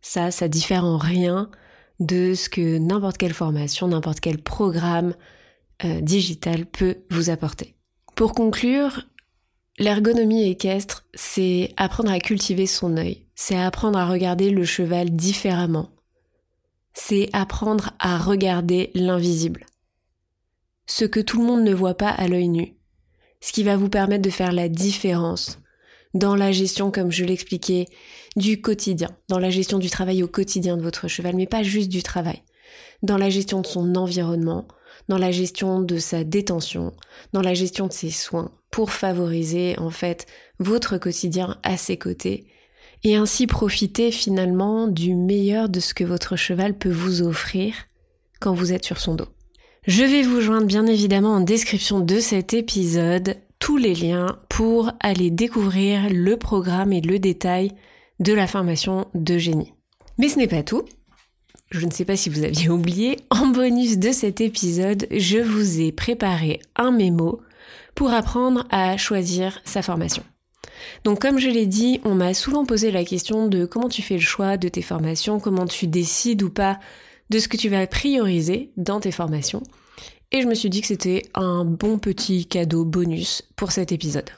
Ça, 0.01 0.31
ça 0.31 0.47
diffère 0.47 0.83
en 0.83 0.97
rien 0.97 1.49
de 2.01 2.33
ce 2.33 2.49
que 2.49 2.79
n'importe 2.79 3.17
quelle 3.17 3.33
formation, 3.33 3.87
n'importe 3.87 4.19
quel 4.19 4.41
programme 4.41 5.13
euh, 5.85 6.01
digital 6.01 6.65
peut 6.65 6.97
vous 7.11 7.29
apporter. 7.29 7.75
Pour 8.15 8.33
conclure, 8.33 9.05
l'ergonomie 9.77 10.49
équestre, 10.49 11.05
c'est 11.13 11.73
apprendre 11.77 12.11
à 12.11 12.19
cultiver 12.19 12.65
son 12.65 12.97
œil, 12.97 13.27
c'est 13.35 13.57
apprendre 13.57 13.99
à 13.99 14.07
regarder 14.07 14.49
le 14.49 14.65
cheval 14.65 15.11
différemment, 15.11 15.91
c'est 16.93 17.29
apprendre 17.33 17.91
à 17.99 18.17
regarder 18.17 18.89
l'invisible, 18.95 19.65
ce 20.87 21.05
que 21.05 21.19
tout 21.19 21.39
le 21.39 21.45
monde 21.45 21.63
ne 21.63 21.73
voit 21.73 21.95
pas 21.95 22.09
à 22.09 22.27
l'œil 22.27 22.47
nu, 22.47 22.75
ce 23.41 23.53
qui 23.53 23.63
va 23.63 23.77
vous 23.77 23.89
permettre 23.89 24.23
de 24.23 24.29
faire 24.31 24.51
la 24.51 24.69
différence 24.69 25.60
dans 26.13 26.35
la 26.35 26.51
gestion, 26.51 26.91
comme 26.91 27.11
je 27.11 27.25
l'expliquais, 27.25 27.85
du 28.35 28.61
quotidien, 28.61 29.09
dans 29.29 29.39
la 29.39 29.49
gestion 29.49 29.79
du 29.79 29.89
travail 29.89 30.23
au 30.23 30.27
quotidien 30.27 30.77
de 30.77 30.81
votre 30.81 31.07
cheval, 31.07 31.35
mais 31.35 31.47
pas 31.47 31.63
juste 31.63 31.89
du 31.89 32.03
travail, 32.03 32.41
dans 33.03 33.17
la 33.17 33.29
gestion 33.29 33.61
de 33.61 33.67
son 33.67 33.95
environnement, 33.95 34.67
dans 35.07 35.17
la 35.17 35.31
gestion 35.31 35.81
de 35.81 35.97
sa 35.97 36.23
détention, 36.23 36.93
dans 37.33 37.41
la 37.41 37.53
gestion 37.53 37.87
de 37.87 37.93
ses 37.93 38.11
soins, 38.11 38.51
pour 38.71 38.91
favoriser 38.91 39.77
en 39.79 39.89
fait 39.89 40.25
votre 40.59 40.97
quotidien 40.97 41.57
à 41.63 41.77
ses 41.77 41.97
côtés, 41.97 42.45
et 43.03 43.15
ainsi 43.15 43.47
profiter 43.47 44.11
finalement 44.11 44.87
du 44.87 45.15
meilleur 45.15 45.69
de 45.69 45.79
ce 45.79 45.93
que 45.93 46.03
votre 46.03 46.35
cheval 46.35 46.77
peut 46.77 46.91
vous 46.91 47.21
offrir 47.21 47.73
quand 48.39 48.53
vous 48.53 48.73
êtes 48.73 48.85
sur 48.85 48.99
son 48.99 49.15
dos. 49.15 49.27
Je 49.87 50.03
vais 50.03 50.21
vous 50.21 50.41
joindre 50.41 50.67
bien 50.67 50.85
évidemment 50.85 51.33
en 51.33 51.41
description 51.41 51.99
de 51.99 52.19
cet 52.19 52.53
épisode 52.53 53.37
tous 53.61 53.77
les 53.77 53.93
liens 53.93 54.39
pour 54.49 54.91
aller 54.99 55.29
découvrir 55.29 56.09
le 56.11 56.35
programme 56.35 56.91
et 56.91 56.99
le 56.99 57.19
détail 57.19 57.71
de 58.19 58.33
la 58.33 58.47
formation 58.47 59.07
d'Eugénie. 59.13 59.73
Mais 60.17 60.29
ce 60.29 60.37
n'est 60.37 60.47
pas 60.47 60.63
tout. 60.63 60.83
Je 61.69 61.85
ne 61.85 61.91
sais 61.91 62.03
pas 62.03 62.17
si 62.17 62.29
vous 62.29 62.43
aviez 62.43 62.69
oublié, 62.69 63.17
en 63.29 63.47
bonus 63.47 63.99
de 63.99 64.11
cet 64.11 64.41
épisode, 64.41 65.07
je 65.11 65.37
vous 65.37 65.79
ai 65.79 65.91
préparé 65.91 66.59
un 66.75 66.91
mémo 66.91 67.39
pour 67.93 68.11
apprendre 68.11 68.65
à 68.71 68.97
choisir 68.97 69.61
sa 69.63 69.83
formation. 69.83 70.23
Donc 71.03 71.21
comme 71.21 71.37
je 71.37 71.49
l'ai 71.49 71.67
dit, 71.67 72.01
on 72.03 72.15
m'a 72.15 72.33
souvent 72.33 72.65
posé 72.65 72.89
la 72.89 73.05
question 73.05 73.47
de 73.47 73.65
comment 73.65 73.89
tu 73.89 74.01
fais 74.01 74.15
le 74.15 74.21
choix 74.21 74.57
de 74.57 74.69
tes 74.69 74.81
formations, 74.81 75.39
comment 75.39 75.67
tu 75.67 75.85
décides 75.85 76.41
ou 76.41 76.49
pas 76.49 76.79
de 77.29 77.37
ce 77.37 77.47
que 77.47 77.57
tu 77.57 77.69
vas 77.69 77.85
prioriser 77.85 78.71
dans 78.75 78.99
tes 78.99 79.11
formations. 79.11 79.61
Et 80.31 80.41
je 80.41 80.47
me 80.47 80.55
suis 80.55 80.69
dit 80.69 80.81
que 80.81 80.87
c'était 80.87 81.23
un 81.33 81.65
bon 81.65 81.97
petit 81.97 82.45
cadeau 82.45 82.85
bonus 82.85 83.43
pour 83.55 83.71
cet 83.71 83.91
épisode. 83.91 84.29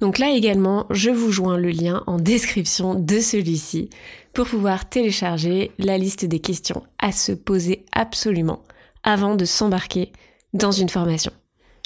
Donc 0.00 0.18
là 0.18 0.30
également, 0.30 0.86
je 0.90 1.10
vous 1.10 1.32
joins 1.32 1.56
le 1.56 1.70
lien 1.70 2.02
en 2.06 2.18
description 2.18 2.94
de 2.94 3.18
celui-ci 3.18 3.90
pour 4.32 4.46
pouvoir 4.46 4.88
télécharger 4.88 5.72
la 5.78 5.98
liste 5.98 6.24
des 6.24 6.38
questions 6.38 6.82
à 6.98 7.12
se 7.12 7.32
poser 7.32 7.84
absolument 7.92 8.62
avant 9.02 9.34
de 9.34 9.44
s'embarquer 9.44 10.12
dans 10.52 10.70
une 10.70 10.88
formation. 10.88 11.32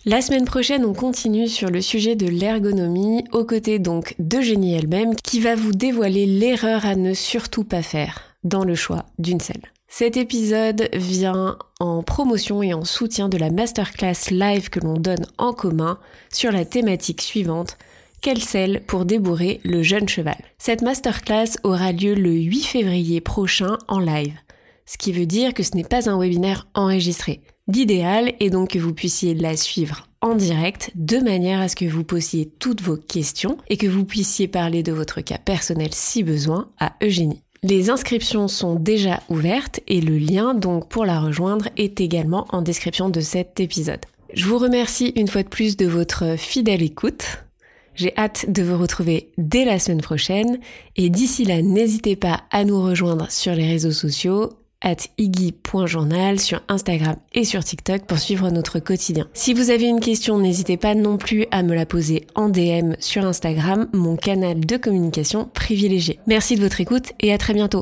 La 0.05 0.21
semaine 0.21 0.45
prochaine, 0.45 0.85
on 0.85 0.95
continue 0.95 1.47
sur 1.47 1.71
le 1.71 1.81
sujet 1.81 2.17
de 2.17 2.27
l'ergonomie, 2.27 3.23
aux 3.31 3.45
côtés 3.45 3.79
donc 3.79 4.17
d'Eugénie 4.19 4.75
elle-même, 4.75 5.15
qui 5.15 5.39
va 5.39 5.55
vous 5.55 5.71
dévoiler 5.71 6.27
l'erreur 6.27 6.85
à 6.85 6.97
ne 6.97 7.15
surtout 7.15 7.63
pas 7.63 7.83
faire 7.83 8.21
dans 8.43 8.65
le 8.65 8.75
choix 8.75 9.07
d'une 9.19 9.39
selle. 9.39 9.72
Cet 9.95 10.17
épisode 10.17 10.89
vient 10.95 11.59
en 11.79 12.03
promotion 12.03 12.63
et 12.63 12.73
en 12.73 12.83
soutien 12.83 13.29
de 13.29 13.37
la 13.37 13.51
masterclass 13.51 14.31
live 14.31 14.71
que 14.71 14.81
l'on 14.81 14.95
donne 14.95 15.27
en 15.37 15.53
commun 15.53 15.99
sur 16.33 16.51
la 16.51 16.65
thématique 16.65 17.21
suivante, 17.21 17.77
quelle 18.23 18.41
selle 18.41 18.85
pour 18.87 19.05
débourrer 19.05 19.61
le 19.65 19.83
jeune 19.83 20.09
cheval? 20.09 20.39
Cette 20.57 20.81
masterclass 20.81 21.59
aura 21.63 21.93
lieu 21.93 22.15
le 22.15 22.33
8 22.33 22.63
février 22.63 23.21
prochain 23.21 23.77
en 23.87 23.99
live, 23.99 24.33
ce 24.87 24.97
qui 24.97 25.13
veut 25.13 25.27
dire 25.27 25.53
que 25.53 25.63
ce 25.63 25.77
n'est 25.77 25.85
pas 25.85 26.09
un 26.09 26.19
webinaire 26.19 26.67
enregistré. 26.73 27.43
L'idéal 27.69 28.33
est 28.41 28.49
donc 28.49 28.71
que 28.71 28.79
vous 28.79 28.95
puissiez 28.95 29.35
la 29.35 29.59
suivre 29.59 30.09
en 30.23 30.35
direct 30.35 30.91
de 30.95 31.19
manière 31.19 31.61
à 31.61 31.69
ce 31.69 31.77
que 31.77 31.85
vous 31.85 32.03
posiez 32.03 32.51
toutes 32.59 32.81
vos 32.81 32.97
questions 32.97 33.59
et 33.69 33.77
que 33.77 33.87
vous 33.87 34.07
puissiez 34.07 34.49
parler 34.49 34.83
de 34.83 34.93
votre 34.93 35.21
cas 35.21 35.37
personnel 35.37 35.91
si 35.93 36.23
besoin 36.23 36.69
à 36.81 36.95
Eugénie. 37.03 37.43
Les 37.65 37.91
inscriptions 37.91 38.49
sont 38.49 38.75
déjà 38.75 39.23
ouvertes 39.29 39.79
et 39.87 40.01
le 40.01 40.19
lien 40.19 40.53
donc 40.53 40.89
pour 40.89 41.05
la 41.05 41.21
rejoindre 41.21 41.69
est 41.77 42.01
également 42.01 42.49
en 42.49 42.61
description 42.61 43.09
de 43.09 43.21
cet 43.21 43.61
épisode. 43.61 44.01
Je 44.35 44.47
vous 44.47 44.59
remercie 44.59 45.13
une 45.15 45.29
fois 45.29 45.45
de 45.45 45.49
plus 45.49 45.77
de 45.77 45.87
votre 45.87 46.37
fidèle 46.37 46.83
écoute. 46.83 47.45
J'ai 47.95 48.17
hâte 48.19 48.47
de 48.51 48.65
vous 48.65 48.77
retrouver 48.77 49.31
dès 49.39 49.65
la 49.65 49.79
semaine 49.79 50.01
prochaine 50.01 50.59
et 50.97 51.09
d'ici 51.09 51.45
là 51.45 51.63
n'hésitez 51.63 52.17
pas 52.17 52.41
à 52.51 52.65
nous 52.65 52.83
rejoindre 52.83 53.31
sur 53.31 53.55
les 53.55 53.69
réseaux 53.69 53.93
sociaux 53.93 54.51
at 54.83 55.09
iggy.journal 55.19 56.39
sur 56.39 56.61
Instagram 56.69 57.17
et 57.33 57.45
sur 57.45 57.65
TikTok 57.65 58.05
pour 58.07 58.19
suivre 58.19 58.51
notre 58.51 58.79
quotidien. 58.79 59.29
Si 59.33 59.55
vous 59.55 59.71
avez 59.71 59.87
une 59.87 60.01
question, 60.01 60.39
n'hésitez 60.39 60.77
pas 60.77 60.95
non 60.95 61.17
plus 61.17 61.47
à 61.51 61.63
me 61.63 61.75
la 61.75 61.87
poser 61.87 62.27
en 62.35 62.49
DM 62.49 62.95
sur 62.99 63.25
Instagram, 63.25 63.89
mon 63.93 64.17
canal 64.17 64.61
de 64.61 64.77
communication 64.77 65.49
privilégié. 65.55 66.19
Merci 66.27 66.57
de 66.57 66.61
votre 66.61 66.81
écoute 66.81 67.13
et 67.21 67.33
à 67.33 67.39
très 67.39 67.55
bientôt. 67.55 67.81